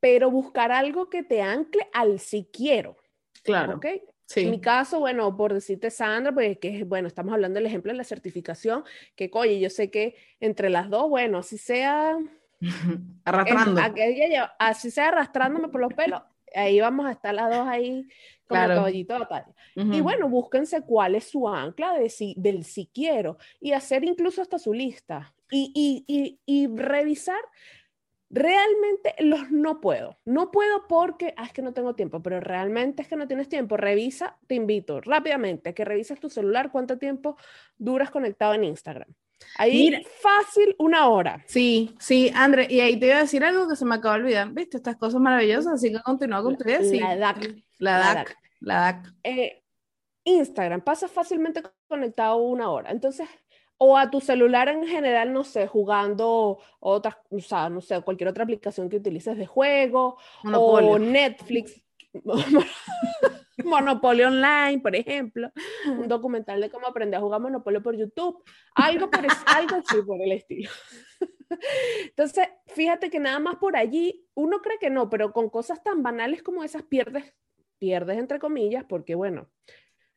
pero 0.01 0.31
buscar 0.31 0.73
algo 0.73 1.11
que 1.11 1.23
te 1.23 1.43
ancle 1.43 1.87
al 1.93 2.19
si 2.19 2.49
quiero. 2.51 2.97
Claro. 3.43 3.77
¿Ok? 3.77 3.87
En 4.37 4.51
mi 4.51 4.61
caso, 4.61 5.01
bueno, 5.01 5.37
por 5.37 5.53
decirte 5.53 5.91
Sandra, 5.91 6.33
pues 6.33 6.59
que 6.59 6.85
bueno, 6.85 7.09
estamos 7.09 7.33
hablando 7.33 7.59
del 7.59 7.67
ejemplo 7.67 7.91
de 7.91 7.99
la 7.99 8.05
certificación, 8.05 8.85
que 9.17 9.31
oye, 9.33 9.59
yo 9.59 9.71
sé 9.71 9.91
que 9.91 10.15
entre 10.39 10.71
las 10.71 10.89
dos, 10.89 11.09
bueno, 11.09 11.39
así 11.39 11.59
sea 11.59 12.17
arrastrando. 13.25 13.81
así 14.59 14.91
sea 14.91 15.09
arrastrándome 15.09 15.69
por 15.69 15.81
los 15.81 15.93
pelos, 15.95 16.23
ahí 16.55 16.81
vamos 16.81 17.07
a 17.07 17.13
estar 17.13 17.35
las 17.35 17.51
dos 17.51 17.67
ahí 17.67 18.07
como 18.47 18.61
claro. 18.61 18.75
caballito 18.77 19.15
de 19.15 19.19
batalla. 19.21 19.55
Y 19.77 20.01
bueno, 20.01 20.29
búsquense 20.29 20.83
cuál 20.83 21.15
es 21.15 21.25
su 21.25 21.49
ancla 21.49 21.95
de 21.95 22.09
si, 22.11 22.35
del 22.37 22.65
si 22.65 22.87
quiero 22.93 23.39
y 23.61 23.73
hacer 23.73 24.05
incluso 24.05 24.43
hasta 24.43 24.59
su 24.59 24.75
lista 24.75 25.33
y, 25.51 25.73
y, 25.75 26.05
y, 26.07 26.41
y 26.45 26.67
revisar 26.67 27.41
Realmente 28.31 29.15
los 29.19 29.51
no 29.51 29.81
puedo. 29.81 30.17
No 30.25 30.53
puedo 30.53 30.87
porque 30.87 31.35
ah, 31.37 31.45
es 31.45 31.53
que 31.53 31.63
no 31.63 31.75
tengo 31.75 31.95
tiempo, 31.95 32.23
pero 32.23 32.39
realmente 32.39 33.03
es 33.03 33.09
que 33.09 33.17
no 33.17 33.27
tienes 33.27 33.49
tiempo. 33.49 33.77
Revisa, 33.77 34.39
te 34.47 34.55
invito 34.55 35.01
rápidamente 35.01 35.71
a 35.71 35.73
que 35.75 35.85
revises 35.85 36.21
tu 36.21 36.31
celular 36.31 36.71
cuánto 36.71 36.97
tiempo 36.97 37.37
duras 37.77 38.11
conectado 38.11 38.55
en 38.55 38.65
Instagram. 38.65 39.13
Ahí 39.57 40.05
fácil 40.23 40.77
una 40.79 41.09
hora. 41.09 41.43
Sí, 41.47 41.95
sí, 41.99 42.31
André, 42.35 42.67
y 42.71 42.81
ahí 42.81 42.99
te 43.01 43.07
iba 43.07 43.17
a 43.17 43.23
decir 43.23 43.43
algo 43.43 43.69
que 43.69 43.75
se 43.75 43.85
me 43.85 43.97
acaba 43.97 44.15
de 44.15 44.23
olvidar, 44.23 44.51
¿viste? 44.53 44.77
Estas 44.77 44.97
cosas 44.97 45.21
maravillosas, 45.21 45.75
así 45.75 45.91
que 45.91 46.01
continúa 46.01 46.43
con 46.43 46.57
tu 46.57 46.69
idea. 46.69 46.83
Sí. 46.83 47.01
La 47.01 47.17
DAC. 47.17 47.57
La 47.79 47.99
DAC. 47.99 48.37
La 48.61 48.81
DAC. 48.81 49.15
Eh, 49.25 49.63
Instagram 50.25 50.83
pasa 50.83 51.09
fácilmente 51.09 51.63
conectado 51.89 52.37
una 52.37 52.71
hora. 52.71 52.91
Entonces, 52.91 53.29
o 53.83 53.97
a 53.97 54.11
tu 54.11 54.21
celular 54.21 54.69
en 54.69 54.87
general, 54.87 55.33
no 55.33 55.43
sé, 55.43 55.67
jugando 55.67 56.59
otras, 56.81 57.17
o 57.31 57.41
sea, 57.41 57.71
no 57.71 57.81
sé, 57.81 57.99
cualquier 58.03 58.29
otra 58.29 58.45
aplicación 58.45 58.91
que 58.91 58.99
utilices 58.99 59.39
de 59.39 59.47
juego, 59.47 60.19
o 60.45 60.99
Netflix. 60.99 61.83
Monopolio 63.65 64.29
Online, 64.29 64.81
por 64.81 64.95
ejemplo, 64.95 65.51
un 65.87 66.09
documental 66.09 66.61
de 66.61 66.69
cómo 66.69 66.89
aprender 66.89 67.19
a 67.19 67.23
jugar 67.23 67.41
Monopolio 67.41 67.83
por 67.83 67.97
YouTube, 67.97 68.43
algo, 68.75 69.11
por, 69.11 69.27
algo 69.47 69.77
así 69.77 70.03
por 70.03 70.21
el 70.21 70.33
estilo. 70.33 70.71
Entonces, 72.05 72.49
fíjate 72.67 73.09
que 73.09 73.19
nada 73.19 73.39
más 73.39 73.57
por 73.57 73.77
allí, 73.77 74.27
uno 74.35 74.61
cree 74.61 74.79
que 74.79 74.91
no, 74.91 75.09
pero 75.09 75.33
con 75.33 75.49
cosas 75.49 75.83
tan 75.83 76.03
banales 76.03 76.43
como 76.43 76.65
esas 76.65 76.83
pierdes, 76.83 77.35
pierdes 77.79 78.19
entre 78.19 78.39
comillas, 78.39 78.85
porque 78.85 79.15
bueno, 79.15 79.49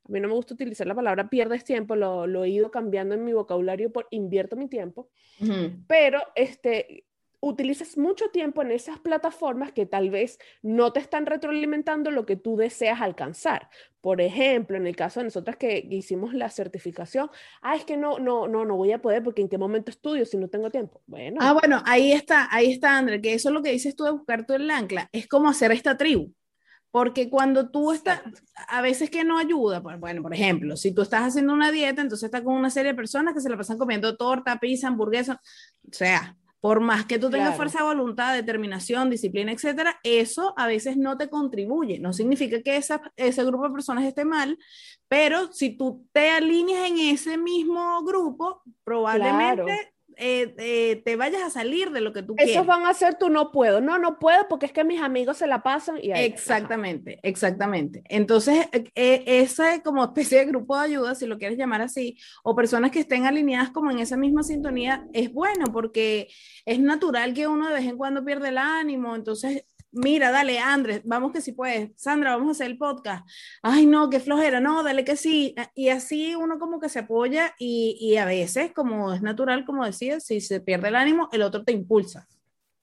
a 0.05 0.11
mí 0.11 0.19
no 0.19 0.27
me 0.27 0.33
gusta 0.33 0.53
utilizar 0.53 0.85
la 0.85 0.95
palabra 0.95 1.29
pierdes 1.29 1.63
tiempo, 1.63 1.95
lo, 1.95 2.27
lo 2.27 2.43
he 2.43 2.49
ido 2.49 2.71
cambiando 2.71 3.15
en 3.15 3.23
mi 3.23 3.33
vocabulario 3.33 3.91
por 3.91 4.07
invierto 4.11 4.55
mi 4.55 4.67
tiempo, 4.67 5.09
pero 5.87 6.21
este, 6.35 7.05
utilizas 7.39 7.97
mucho 7.97 8.29
tiempo 8.29 8.61
en 8.61 8.71
esas 8.71 8.99
plataformas 8.99 9.73
que 9.73 9.85
tal 9.85 10.09
vez 10.09 10.39
no 10.61 10.93
te 10.93 11.01
están 11.01 11.25
retroalimentando 11.25 12.09
lo 12.09 12.25
que 12.25 12.37
tú 12.37 12.55
deseas 12.55 13.01
alcanzar. 13.01 13.69
Por 13.99 14.21
ejemplo, 14.21 14.77
en 14.77 14.87
el 14.87 14.95
caso 14.95 15.19
de 15.19 15.25
nosotras 15.25 15.57
que 15.57 15.85
hicimos 15.89 16.33
la 16.33 16.49
certificación, 16.49 17.29
ah, 17.61 17.75
es 17.75 17.83
que 17.83 17.97
no, 17.97 18.17
no, 18.19 18.47
no, 18.47 18.63
no 18.63 18.75
voy 18.75 18.93
a 18.93 19.01
poder 19.01 19.23
porque 19.23 19.41
en 19.41 19.49
qué 19.49 19.57
momento 19.57 19.91
estudio 19.91 20.25
si 20.25 20.37
no 20.37 20.47
tengo 20.47 20.69
tiempo. 20.69 21.01
Bueno. 21.05 21.37
Ah, 21.41 21.53
bueno, 21.53 21.81
ahí 21.85 22.13
está, 22.13 22.47
ahí 22.49 22.71
está, 22.71 22.97
André, 22.97 23.21
que 23.21 23.33
eso 23.33 23.49
es 23.49 23.53
lo 23.53 23.61
que 23.61 23.71
dices 23.71 23.95
tú 23.95 24.05
de 24.05 24.11
buscar 24.11 24.45
tu 24.45 24.53
el 24.53 24.69
ancla, 24.69 25.09
es 25.11 25.27
como 25.27 25.49
hacer 25.49 25.71
esta 25.71 25.97
tribu. 25.97 26.31
Porque 26.93 27.27
cuando 27.27 27.71
tú 27.71 27.91
estás, 27.91 28.21
a 28.67 28.83
veces 28.83 29.09
que 29.09 29.23
no 29.23 29.39
ayuda, 29.39 29.81
pues, 29.81 29.99
bueno, 29.99 30.21
por 30.21 30.31
ejemplo, 30.31 30.77
si 30.77 30.93
tú 30.93 31.01
estás 31.01 31.23
haciendo 31.23 31.51
una 31.51 31.71
dieta, 31.71 32.03
entonces 32.03 32.27
estás 32.27 32.43
con 32.43 32.53
una 32.53 32.69
serie 32.69 32.91
de 32.91 32.95
personas 32.95 33.33
que 33.33 33.39
se 33.39 33.49
la 33.49 33.57
pasan 33.57 33.79
comiendo 33.79 34.15
torta, 34.15 34.59
pizza, 34.59 34.89
hamburguesa, 34.89 35.41
o 35.89 35.91
sea, 35.91 36.37
por 36.59 36.81
más 36.81 37.07
que 37.07 37.17
tú 37.17 37.31
tengas 37.31 37.55
fuerza 37.55 37.79
de 37.79 37.85
voluntad, 37.85 38.35
determinación, 38.35 39.09
disciplina, 39.09 39.51
etcétera, 39.51 39.99
eso 40.03 40.53
a 40.55 40.67
veces 40.67 40.95
no 40.95 41.17
te 41.17 41.29
contribuye. 41.29 41.97
No 41.97 42.13
significa 42.13 42.61
que 42.61 42.77
esa, 42.77 43.01
ese 43.15 43.43
grupo 43.43 43.63
de 43.63 43.73
personas 43.73 44.03
esté 44.03 44.23
mal, 44.23 44.59
pero 45.07 45.51
si 45.51 45.75
tú 45.75 46.07
te 46.11 46.29
alineas 46.29 46.91
en 46.91 46.99
ese 46.99 47.39
mismo 47.39 48.03
grupo, 48.03 48.61
probablemente 48.83 49.92
eh, 50.17 50.53
eh, 50.57 51.01
te 51.03 51.15
vayas 51.15 51.41
a 51.43 51.49
salir 51.49 51.91
de 51.91 52.01
lo 52.01 52.13
que 52.13 52.23
tú 52.23 52.35
quieres. 52.35 52.55
Esos 52.55 52.65
van 52.65 52.85
a 52.85 52.93
ser 52.93 53.15
tú 53.15 53.29
no 53.29 53.51
puedo. 53.51 53.81
No, 53.81 53.97
no 53.97 54.19
puedo 54.19 54.47
porque 54.47 54.65
es 54.65 54.71
que 54.71 54.83
mis 54.83 55.01
amigos 55.01 55.37
se 55.37 55.47
la 55.47 55.63
pasan 55.63 55.97
y 56.01 56.11
Exactamente, 56.11 57.19
exactamente. 57.23 58.03
Entonces, 58.09 58.67
eh, 58.73 59.23
ese 59.25 59.81
como 59.83 60.03
especie 60.03 60.39
de 60.39 60.45
grupo 60.45 60.77
de 60.77 60.85
ayuda, 60.85 61.15
si 61.15 61.25
lo 61.25 61.37
quieres 61.37 61.57
llamar 61.57 61.81
así, 61.81 62.17
o 62.43 62.55
personas 62.55 62.91
que 62.91 62.99
estén 62.99 63.25
alineadas 63.25 63.71
como 63.71 63.91
en 63.91 63.99
esa 63.99 64.17
misma 64.17 64.43
sintonía, 64.43 65.07
es 65.13 65.31
bueno 65.31 65.65
porque 65.71 66.29
es 66.65 66.79
natural 66.79 67.33
que 67.33 67.47
uno 67.47 67.67
de 67.67 67.75
vez 67.75 67.85
en 67.85 67.97
cuando 67.97 68.23
pierde 68.23 68.49
el 68.49 68.57
ánimo. 68.57 69.15
Entonces, 69.15 69.65
mira, 69.93 70.31
dale, 70.31 70.59
Andrés, 70.59 71.01
vamos 71.05 71.31
que 71.31 71.41
sí 71.41 71.53
puedes, 71.53 71.91
Sandra, 71.95 72.35
vamos 72.35 72.49
a 72.49 72.51
hacer 72.51 72.67
el 72.67 72.77
podcast, 72.77 73.27
ay, 73.61 73.85
no, 73.85 74.09
qué 74.09 74.19
flojera, 74.19 74.59
no, 74.59 74.83
dale 74.83 75.05
que 75.05 75.15
sí, 75.15 75.55
y 75.75 75.89
así 75.89 76.35
uno 76.35 76.59
como 76.59 76.79
que 76.79 76.89
se 76.89 76.99
apoya 76.99 77.53
y, 77.57 77.97
y 77.99 78.17
a 78.17 78.25
veces, 78.25 78.73
como 78.73 79.13
es 79.13 79.21
natural, 79.21 79.65
como 79.65 79.85
decía, 79.85 80.19
si 80.19 80.41
se 80.41 80.59
pierde 80.59 80.89
el 80.89 80.95
ánimo, 80.95 81.29
el 81.31 81.43
otro 81.43 81.63
te 81.63 81.71
impulsa. 81.71 82.27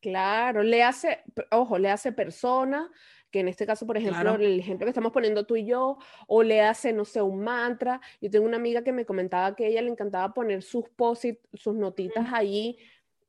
Claro, 0.01 0.63
le 0.63 0.83
hace, 0.83 1.23
ojo, 1.51 1.79
le 1.79 1.91
hace 1.91 2.13
persona, 2.13 2.91
que 3.31 3.41
en 3.41 3.49
este 3.49 3.67
caso, 3.67 3.87
por 3.87 3.97
ejemplo, 3.97 4.35
el 4.35 4.59
ejemplo 4.59 4.87
que 4.87 4.91
estamos 4.91 5.13
poniendo 5.13 5.45
tú 5.45 5.57
y 5.57 5.67
yo, 5.67 5.99
o 6.27 6.43
le 6.43 6.63
hace, 6.63 6.93
no 6.93 7.05
sé, 7.05 7.23
un 7.23 7.43
mantra. 7.45 8.01
Yo 8.21 8.31
tengo 8.31 8.47
una 8.47 8.57
amiga 8.57 8.83
que 8.83 8.93
me 8.93 9.05
comentaba 9.05 9.55
que 9.55 9.67
a 9.67 9.69
ella 9.69 9.83
le 9.83 9.91
encantaba 9.91 10.35
poner 10.35 10.63
sus 10.63 10.89
posit, 10.91 11.39
sus 11.53 11.75
notitas 11.75 12.27
allí 12.33 12.79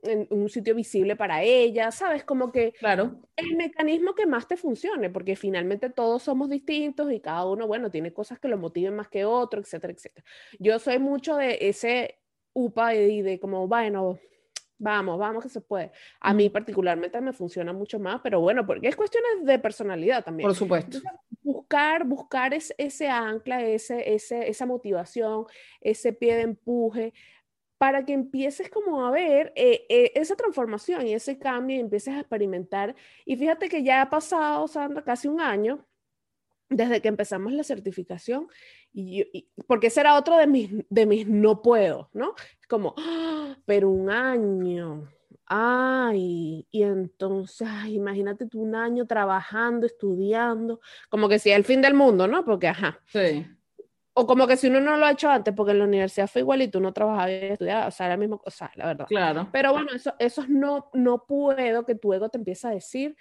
en 0.03 0.27
un 0.29 0.49
sitio 0.49 0.75
visible 0.75 1.15
para 1.15 1.43
ella, 1.43 1.91
¿sabes? 1.91 2.23
Como 2.23 2.51
que 2.51 2.73
claro. 2.73 3.15
el 3.35 3.55
mecanismo 3.55 4.15
que 4.15 4.25
más 4.25 4.47
te 4.47 4.57
funcione, 4.57 5.09
porque 5.09 5.35
finalmente 5.35 5.89
todos 5.89 6.23
somos 6.23 6.49
distintos 6.49 7.11
y 7.11 7.19
cada 7.19 7.45
uno, 7.45 7.67
bueno, 7.67 7.91
tiene 7.91 8.13
cosas 8.13 8.39
que 8.39 8.47
lo 8.47 8.57
motiven 8.57 8.95
más 8.95 9.07
que 9.07 9.25
otro, 9.25 9.59
etcétera, 9.59 9.93
etcétera. 9.93 10.25
Yo 10.59 10.79
soy 10.79 10.99
mucho 10.99 11.35
de 11.35 11.57
ese 11.61 12.19
upa 12.53 12.95
y 12.95 13.21
de 13.21 13.39
como, 13.39 13.67
bueno, 13.67 14.19
vamos, 14.81 15.17
vamos 15.17 15.43
que 15.43 15.49
se 15.49 15.61
puede. 15.61 15.91
A 16.19 16.33
mí 16.33 16.49
particularmente 16.49 17.21
me 17.21 17.33
funciona 17.33 17.71
mucho 17.71 17.99
más, 17.99 18.19
pero 18.21 18.41
bueno, 18.41 18.65
porque 18.65 18.87
es 18.87 18.95
cuestiones 18.95 19.45
de 19.45 19.59
personalidad 19.59 20.23
también. 20.23 20.47
Por 20.47 20.55
supuesto. 20.55 20.99
buscar, 21.43 22.05
buscar 22.05 22.53
ese 22.53 23.07
ancla, 23.07 23.63
ese, 23.63 24.13
ese, 24.13 24.49
esa 24.49 24.65
motivación, 24.65 25.45
ese 25.79 26.13
pie 26.13 26.35
de 26.35 26.41
empuje, 26.41 27.13
para 27.81 28.05
que 28.05 28.13
empieces 28.13 28.69
como 28.69 29.03
a 29.03 29.09
ver 29.09 29.51
eh, 29.55 29.87
eh, 29.89 30.11
esa 30.13 30.35
transformación 30.35 31.07
y 31.07 31.15
ese 31.15 31.39
cambio 31.39 31.77
y 31.77 31.79
empieces 31.79 32.13
a 32.13 32.19
experimentar. 32.19 32.95
Y 33.25 33.37
fíjate 33.37 33.69
que 33.69 33.81
ya 33.81 34.03
ha 34.03 34.09
pasado, 34.11 34.67
Sandra, 34.67 35.03
casi 35.03 35.27
un 35.27 35.41
año 35.41 35.83
desde 36.69 37.01
que 37.01 37.07
empezamos 37.07 37.51
la 37.53 37.63
certificación, 37.63 38.47
y, 38.93 39.49
porque 39.65 39.87
ese 39.87 40.01
era 40.01 40.13
otro 40.13 40.37
de 40.37 40.45
mis, 40.45 40.69
de 40.89 41.07
mis 41.07 41.27
no 41.27 41.63
puedo, 41.63 42.11
¿no? 42.13 42.35
Como, 42.69 42.93
¡ah! 42.99 43.57
pero 43.65 43.89
un 43.89 44.11
año, 44.11 45.09
ay, 45.47 46.67
y 46.69 46.83
entonces, 46.83 47.67
imagínate 47.87 48.45
tú 48.45 48.61
un 48.61 48.75
año 48.75 49.07
trabajando, 49.07 49.87
estudiando, 49.87 50.81
como 51.09 51.27
que 51.27 51.39
sea 51.39 51.55
el 51.55 51.63
fin 51.63 51.81
del 51.81 51.95
mundo, 51.95 52.27
¿no? 52.27 52.45
Porque, 52.45 52.67
ajá. 52.67 52.99
Sí 53.07 53.43
o 54.13 54.27
como 54.27 54.45
que 54.45 54.57
si 54.57 54.67
uno 54.67 54.81
no 54.81 54.97
lo 54.97 55.05
ha 55.05 55.11
hecho 55.11 55.29
antes, 55.29 55.53
porque 55.53 55.71
en 55.71 55.79
la 55.79 55.85
universidad 55.85 56.27
fue 56.27 56.41
igual 56.41 56.61
y 56.61 56.67
tú 56.67 56.81
no 56.81 56.93
trabajabas 56.93 57.29
y 57.29 57.33
estudiabas, 57.45 57.87
o 57.87 57.91
sea, 57.97 58.07
era 58.07 58.15
la 58.15 58.19
misma 58.19 58.37
cosa, 58.37 58.71
la 58.75 58.85
verdad. 58.87 59.05
Claro. 59.07 59.47
Pero 59.51 59.71
bueno, 59.71 59.91
eso, 59.93 60.13
eso 60.19 60.45
no, 60.47 60.89
no 60.93 61.25
puedo 61.25 61.85
que 61.85 61.95
tu 61.95 62.13
ego 62.13 62.29
te 62.29 62.37
empiece 62.37 62.67
a 62.67 62.71
decir. 62.71 63.15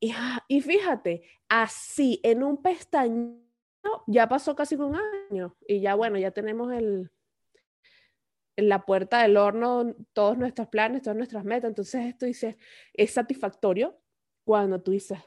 Y, 0.00 0.14
y 0.48 0.60
fíjate, 0.60 1.22
así, 1.48 2.20
en 2.22 2.42
un 2.42 2.60
pestañeo, 2.60 3.40
ya 4.06 4.28
pasó 4.28 4.54
casi 4.54 4.74
un 4.74 4.96
año 5.30 5.56
y 5.66 5.80
ya 5.80 5.94
bueno, 5.94 6.18
ya 6.18 6.30
tenemos 6.30 6.72
el, 6.72 7.10
en 8.56 8.68
la 8.68 8.84
puerta 8.84 9.22
del 9.22 9.36
horno 9.36 9.94
todos 10.12 10.36
nuestros 10.36 10.68
planes, 10.68 11.02
todas 11.02 11.16
nuestras 11.16 11.44
metas. 11.44 11.68
Entonces 11.68 12.06
esto 12.06 12.26
dice, 12.26 12.58
es 12.92 13.12
satisfactorio 13.12 13.98
cuando 14.44 14.80
tú 14.82 14.90
dices, 14.90 15.18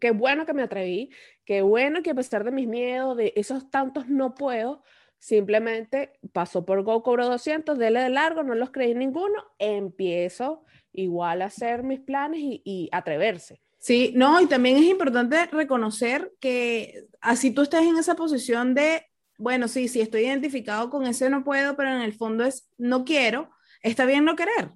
qué 0.00 0.10
bueno 0.10 0.46
que 0.46 0.54
me 0.54 0.62
atreví, 0.62 1.10
qué 1.44 1.62
bueno 1.62 2.02
que 2.02 2.10
a 2.10 2.14
pesar 2.14 2.44
de 2.44 2.50
mis 2.50 2.66
miedos, 2.66 3.16
de 3.16 3.32
esos 3.36 3.70
tantos 3.70 4.08
no 4.08 4.34
puedo, 4.34 4.82
simplemente 5.18 6.12
paso 6.32 6.64
por 6.64 6.82
Go, 6.82 7.02
cobro 7.02 7.26
200, 7.28 7.78
dele 7.78 8.00
de 8.00 8.10
largo, 8.10 8.42
no 8.42 8.54
los 8.54 8.70
creí 8.70 8.94
ninguno, 8.94 9.44
empiezo 9.58 10.64
igual 10.92 11.42
a 11.42 11.46
hacer 11.46 11.82
mis 11.84 12.00
planes 12.00 12.40
y, 12.40 12.62
y 12.64 12.88
atreverse. 12.92 13.60
Sí, 13.78 14.12
no, 14.14 14.40
y 14.40 14.46
también 14.46 14.76
es 14.76 14.84
importante 14.84 15.46
reconocer 15.46 16.32
que 16.38 17.06
así 17.20 17.50
tú 17.50 17.62
estés 17.62 17.82
en 17.82 17.96
esa 17.96 18.14
posición 18.14 18.74
de, 18.74 19.06
bueno, 19.38 19.66
sí, 19.66 19.88
sí, 19.88 20.00
estoy 20.00 20.26
identificado 20.26 20.88
con 20.88 21.04
ese 21.04 21.28
no 21.30 21.42
puedo, 21.42 21.76
pero 21.76 21.90
en 21.90 22.02
el 22.02 22.12
fondo 22.12 22.44
es 22.44 22.68
no 22.78 23.04
quiero, 23.04 23.50
está 23.82 24.06
bien 24.06 24.24
no 24.24 24.36
querer, 24.36 24.70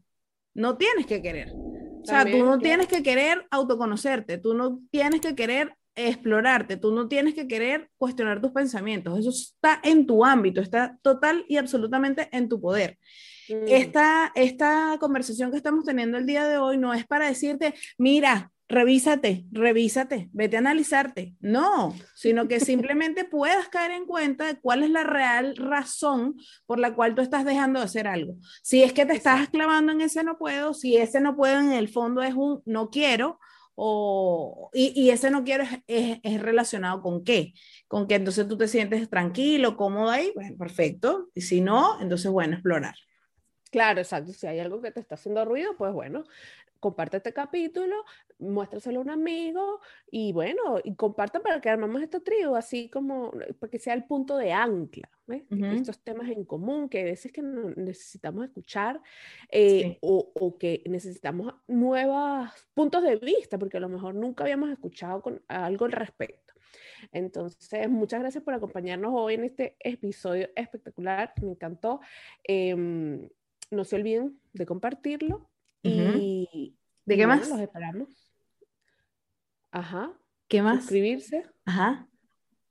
no 0.55 0.77
tienes 0.77 1.07
que 1.07 1.23
querer. 1.23 1.53
O 2.07 2.09
sea, 2.09 2.25
tú 2.25 2.45
no 2.45 2.59
tienes 2.59 2.87
que 2.87 3.03
querer 3.03 3.47
autoconocerte, 3.51 4.39
tú 4.39 4.55
no 4.55 4.81
tienes 4.91 5.21
que 5.21 5.35
querer 5.35 5.75
explorarte, 5.97 6.77
tú 6.77 6.93
no 6.93 7.09
tienes 7.09 7.35
que 7.35 7.49
querer 7.49 7.91
cuestionar 7.97 8.41
tus 8.41 8.53
pensamientos, 8.53 9.19
eso 9.19 9.31
está 9.31 9.81
en 9.83 10.07
tu 10.07 10.25
ámbito, 10.25 10.61
está 10.61 10.99
total 11.03 11.45
y 11.49 11.57
absolutamente 11.57 12.29
en 12.33 12.49
tu 12.49 12.61
poder. 12.61 12.99
Mm. 13.49 13.69
Esta, 13.69 14.33
esta 14.35 14.97
conversación 15.01 15.51
que 15.51 15.57
estamos 15.57 15.85
teniendo 15.85 16.19
el 16.19 16.27
día 16.27 16.47
de 16.47 16.59
hoy 16.59 16.77
no 16.77 16.93
es 16.93 17.07
para 17.07 17.27
decirte, 17.27 17.75
mira, 17.99 18.53
revísate, 18.69 19.47
revísate, 19.53 20.29
vete 20.33 20.57
a 20.57 20.61
analizarte. 20.61 21.35
No, 21.41 21.95
sino 22.15 22.49
que 22.49 22.61
simplemente 22.61 23.25
puedas 23.25 23.69
caer 23.69 23.93
en 23.93 24.07
cuenta 24.07 24.47
de 24.47 24.61
cuál 24.61 24.83
es 24.83 24.91
la 24.91 25.05
real 25.05 25.57
razón 25.57 26.37
por 26.67 26.79
la 26.79 26.95
cual 26.95 27.15
tú 27.15 27.23
estás 27.23 27.45
dejando 27.45 27.81
de 27.81 27.87
hacer 27.87 28.07
algo. 28.07 28.37
Si 28.63 28.83
es 28.83 28.93
que 28.93 29.07
te 29.07 29.15
estás 29.15 29.49
clavando 29.49 29.93
en 29.93 30.01
ese 30.01 30.25
no 30.25 30.39
puedo, 30.39 30.75
si 30.75 30.97
ese 30.97 31.21
no 31.21 31.37
puedo 31.37 31.59
en 31.59 31.73
el 31.73 31.89
fondo 31.89 32.23
es 32.23 32.35
un 32.35 32.63
no 32.65 32.91
quiero, 32.91 33.39
o, 33.79 34.71
y, 34.73 35.11
ese 35.11 35.31
no 35.31 35.45
quiero 35.45 35.65
es, 35.87 36.19
es, 36.23 36.41
relacionado 36.41 37.03
con 37.03 37.23
qué, 37.23 37.53
con 37.89 38.09
que 38.09 38.15
entonces 38.15 38.49
tú 38.49 38.57
te 38.57 38.69
sientes 38.69 39.11
tranquilo, 39.11 39.77
cómodo 39.77 40.09
ahí, 40.11 40.33
bueno, 40.35 40.57
perfecto. 40.57 41.29
Y 41.35 41.43
si 41.43 41.61
no, 41.61 42.01
entonces 42.01 42.31
bueno, 42.31 42.55
explorar. 42.55 42.95
Claro, 43.71 44.01
exacto. 44.01 44.33
Si 44.33 44.47
hay 44.47 44.61
algo 44.61 44.81
que 44.81 44.91
te 44.91 45.01
está 45.01 45.17
haciendo 45.17 45.45
ruido, 45.45 45.77
pues 45.77 45.93
bueno, 45.93 46.25
comparte 46.81 47.17
este 47.17 47.33
capítulo, 47.33 48.05
muéstraselo 48.39 49.01
a 49.01 49.03
un 49.03 49.11
amigo 49.11 49.81
y 50.11 50.33
bueno, 50.33 50.79
y 50.85 50.95
compartan 50.95 51.43
para 51.43 51.61
que 51.61 51.69
armamos 51.69 52.03
esta 52.03 52.21
tribu, 52.21 52.55
así 52.55 52.89
como 52.89 53.33
para 53.59 53.71
que 53.71 53.79
sea 53.79 53.95
el 53.95 54.05
punto 54.05 54.37
de 54.37 54.53
ancla, 54.53 55.09
Estos 55.51 55.99
temas 56.01 56.29
en 56.29 56.45
común 56.45 56.89
que 56.89 57.01
a 57.01 57.05
veces 57.05 57.33
que 57.33 57.43
necesitamos 57.43 58.45
escuchar 58.45 59.01
eh, 59.51 59.99
o, 60.01 60.31
o, 60.35 60.59
que 60.59 60.83
necesitamos 60.87 61.55
nuevos 61.67 62.51
puntos 62.75 63.03
de 63.03 63.17
vista, 63.17 63.59
porque 63.59 63.79
a 63.79 63.81
lo 63.81 63.89
mejor 63.89 64.15
nunca 64.15 64.45
habíamos 64.45 64.71
escuchado 64.71 65.23
con, 65.23 65.43
algo 65.49 65.87
al 65.87 65.93
respecto. 65.93 66.47
Entonces, 67.13 67.89
muchas 67.89 68.21
gracias 68.21 68.43
por 68.43 68.55
acompañarnos 68.55 69.13
hoy 69.15 69.35
en 69.35 69.45
este 69.45 69.77
episodio 69.81 70.49
espectacular, 70.55 71.33
me 71.43 71.51
encantó. 71.51 72.01
Em, 72.45 73.29
no 73.71 73.85
se 73.85 73.97
olviden 73.97 74.41
de 74.53 74.67
compartirlo 74.67 75.51
y... 75.83 76.77
¿De 77.05 77.17
qué 77.17 77.27
más? 77.27 77.49
Los 77.49 77.61
esperamos. 77.61 78.33
Ajá. 79.71 80.13
¿Qué 80.49 80.61
más? 80.61 80.79
Suscribirse. 80.81 81.45
Ajá. 81.65 82.09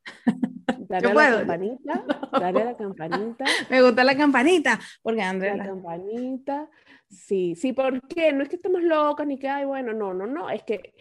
Darle 0.90 1.10
a 1.10 1.30
la 1.30 1.38
campanita. 1.38 2.06
Darle 2.32 2.62
a 2.62 2.66
la 2.66 2.78
campanita. 2.78 3.46
Me 3.70 3.82
gusta 3.82 4.04
la 4.04 4.18
campanita. 4.18 4.80
Porque 5.02 5.22
Andrea. 5.22 5.56
La 5.56 5.66
campanita. 5.66 6.70
Sí, 7.10 7.56
sí, 7.56 7.74
porque 7.74 8.34
no 8.34 8.44
es 8.44 8.50
que 8.50 8.56
estemos 8.56 8.82
locas 8.82 9.28
ni 9.28 9.38
que, 9.38 9.48
ay, 9.48 9.66
bueno, 9.66 9.94
no, 9.94 10.14
no, 10.14 10.26
no. 10.26 10.50
Es 10.50 10.64
que 10.64 10.94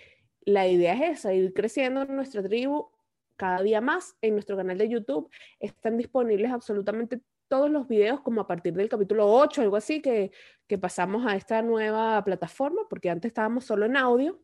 la 0.42 0.66
idea 0.68 0.94
es 0.94 1.20
esa, 1.20 1.33
ir 1.33 1.52
creciendo 1.54 2.02
en 2.02 2.14
nuestra 2.14 2.42
tribu 2.42 2.90
cada 3.37 3.62
día 3.62 3.80
más. 3.80 4.16
En 4.20 4.35
nuestro 4.35 4.57
canal 4.57 4.78
de 4.78 4.88
YouTube 4.88 5.30
están 5.61 5.96
disponibles 5.96 6.50
absolutamente 6.50 7.20
todos 7.55 7.71
los 7.71 7.87
videos 7.87 8.21
como 8.21 8.40
a 8.40 8.49
partir 8.49 8.75
del 8.75 8.88
capítulo 8.88 9.33
8, 9.33 9.62
algo 9.62 9.77
así, 9.77 10.03
que, 10.03 10.33
que 10.67 10.77
pasamos 10.77 11.25
a 11.25 11.37
esta 11.37 11.62
nueva 11.62 12.25
plataforma, 12.25 12.83
porque 12.90 13.11
antes 13.11 13.29
estábamos 13.29 13.64
solo 13.64 13.87
en 13.87 13.97
audio. 13.97 14.40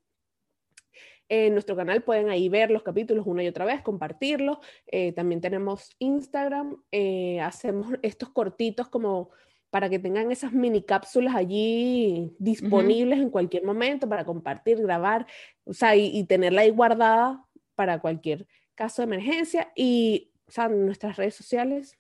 En 1.29 1.55
nuestro 1.55 1.75
canal 1.75 2.05
pueden 2.05 2.29
ahí 2.31 2.49
ver 2.49 2.71
los 2.71 2.85
capítulos 2.85 3.27
una 3.27 3.43
y 3.43 3.49
otra 3.49 3.65
vez, 3.65 3.83
compartirlos. 3.83 4.59
Eh, 4.87 5.11
también 5.11 5.41
tenemos 5.41 5.97
Instagram, 5.99 6.81
eh, 6.93 7.41
hacemos 7.41 7.89
estos 8.03 8.29
cortitos 8.29 8.89
como 8.89 9.31
para 9.71 9.89
que 9.89 9.99
tengan 9.99 10.31
esas 10.31 10.53
mini 10.53 10.85
cápsulas 10.85 11.35
allí 11.35 12.37
disponibles 12.39 13.19
en 13.19 13.31
cualquier 13.31 13.65
momento 13.65 14.09
para 14.09 14.25
compartir, 14.25 14.81
grabar, 14.81 15.27
o 15.65 15.73
sea, 15.73 15.97
y, 15.97 16.17
y, 16.17 16.23
tenerla 16.27 16.61
ahí 16.61 16.71
guardada 16.71 17.45
para 17.75 18.01
cualquier 18.01 18.47
caso 18.77 19.03
de 19.03 19.07
emergencia. 19.07 19.73
Y, 19.75 20.31
o 20.47 20.53
sea, 20.53 20.69
nuestras 20.69 21.17
redes 21.17 21.35
sociales, 21.35 21.99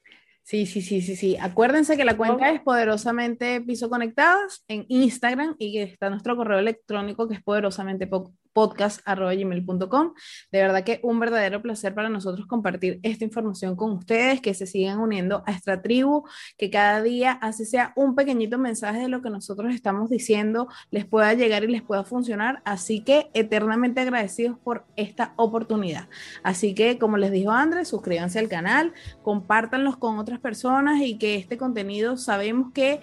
Sí, 0.50 0.66
sí, 0.66 0.82
sí, 0.82 1.00
sí, 1.00 1.14
sí. 1.14 1.36
Acuérdense 1.40 1.96
que 1.96 2.04
la 2.04 2.16
cuenta 2.16 2.50
es 2.50 2.60
poderosamente 2.60 3.60
piso 3.60 3.88
conectadas 3.88 4.64
en 4.66 4.84
Instagram 4.88 5.54
y 5.60 5.72
que 5.72 5.84
está 5.84 6.10
nuestro 6.10 6.34
correo 6.34 6.58
electrónico 6.58 7.28
que 7.28 7.34
es 7.34 7.40
poderosamente 7.40 8.08
podcast.gmail.com. 8.52 10.12
De 10.50 10.58
verdad 10.60 10.84
que 10.84 11.00
un 11.02 11.20
verdadero 11.20 11.62
placer 11.62 11.94
para 11.94 12.08
nosotros 12.08 12.46
compartir 12.46 13.00
esta 13.02 13.24
información 13.24 13.76
con 13.76 13.92
ustedes, 13.92 14.40
que 14.40 14.54
se 14.54 14.66
sigan 14.66 15.00
uniendo 15.00 15.42
a 15.46 15.52
esta 15.52 15.82
tribu, 15.82 16.24
que 16.58 16.70
cada 16.70 17.02
día, 17.02 17.32
así 17.32 17.64
sea 17.64 17.92
un 17.96 18.14
pequeñito 18.14 18.58
mensaje 18.58 19.00
de 19.00 19.08
lo 19.08 19.22
que 19.22 19.30
nosotros 19.30 19.74
estamos 19.74 20.10
diciendo, 20.10 20.68
les 20.90 21.04
pueda 21.04 21.34
llegar 21.34 21.64
y 21.64 21.68
les 21.68 21.82
pueda 21.82 22.04
funcionar. 22.04 22.62
Así 22.64 23.02
que 23.02 23.30
eternamente 23.34 24.00
agradecidos 24.00 24.58
por 24.58 24.84
esta 24.96 25.34
oportunidad. 25.36 26.08
Así 26.42 26.74
que, 26.74 26.98
como 26.98 27.16
les 27.16 27.30
dijo 27.32 27.50
Andrés, 27.50 27.88
suscríbanse 27.88 28.38
al 28.38 28.48
canal, 28.48 28.92
compártanlos 29.22 29.96
con 29.96 30.18
otras 30.18 30.40
personas 30.40 31.00
y 31.00 31.18
que 31.18 31.36
este 31.36 31.56
contenido 31.56 32.16
sabemos 32.16 32.72
que 32.72 33.00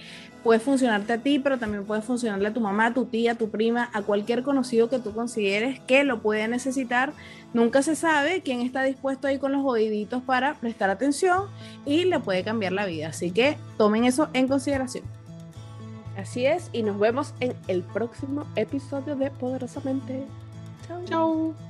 puede 0.48 0.62
funcionarte 0.62 1.12
a 1.12 1.18
ti, 1.18 1.40
pero 1.40 1.58
también 1.58 1.84
puede 1.84 2.02
funcionarle 2.02 2.48
a 2.48 2.54
tu 2.54 2.62
mamá, 2.62 2.86
a 2.86 2.94
tu 2.94 3.04
tía, 3.04 3.34
a 3.34 3.36
tu 3.36 3.50
prima, 3.50 3.90
a 3.92 4.02
cualquier 4.02 4.44
conocido 4.44 4.90
que 4.90 4.98
tú 4.98 5.14
consideres 5.14 5.82
que 5.82 6.06
lo 6.06 6.22
puede 6.22 6.48
necesitar. 6.48 7.12
Nunca 7.54 7.82
se 7.82 7.98
sabe 7.98 8.42
quién 8.44 8.62
está 8.62 8.84
dispuesto 8.84 9.28
ahí 9.28 9.40
con 9.40 9.52
los 9.52 9.66
oíditos 9.66 10.24
para 10.24 10.54
prestar 10.54 10.90
atención 10.90 11.48
y 11.86 12.06
le 12.06 12.22
puede 12.22 12.46
cambiar 12.46 12.72
la 12.72 12.86
vida. 12.86 13.10
Así 13.10 13.32
que 13.32 13.58
tomen 13.78 14.06
eso 14.06 14.30
en 14.32 14.48
consideración. 14.48 15.04
Así 16.16 16.46
es, 16.46 16.70
y 16.72 16.82
nos 16.82 16.98
vemos 16.98 17.34
en 17.42 17.54
el 17.68 17.84
próximo 17.84 18.46
episodio 18.56 19.18
de 19.18 19.30
Poderosamente. 19.32 20.24
Chao. 20.88 21.04
Chao. 21.04 21.67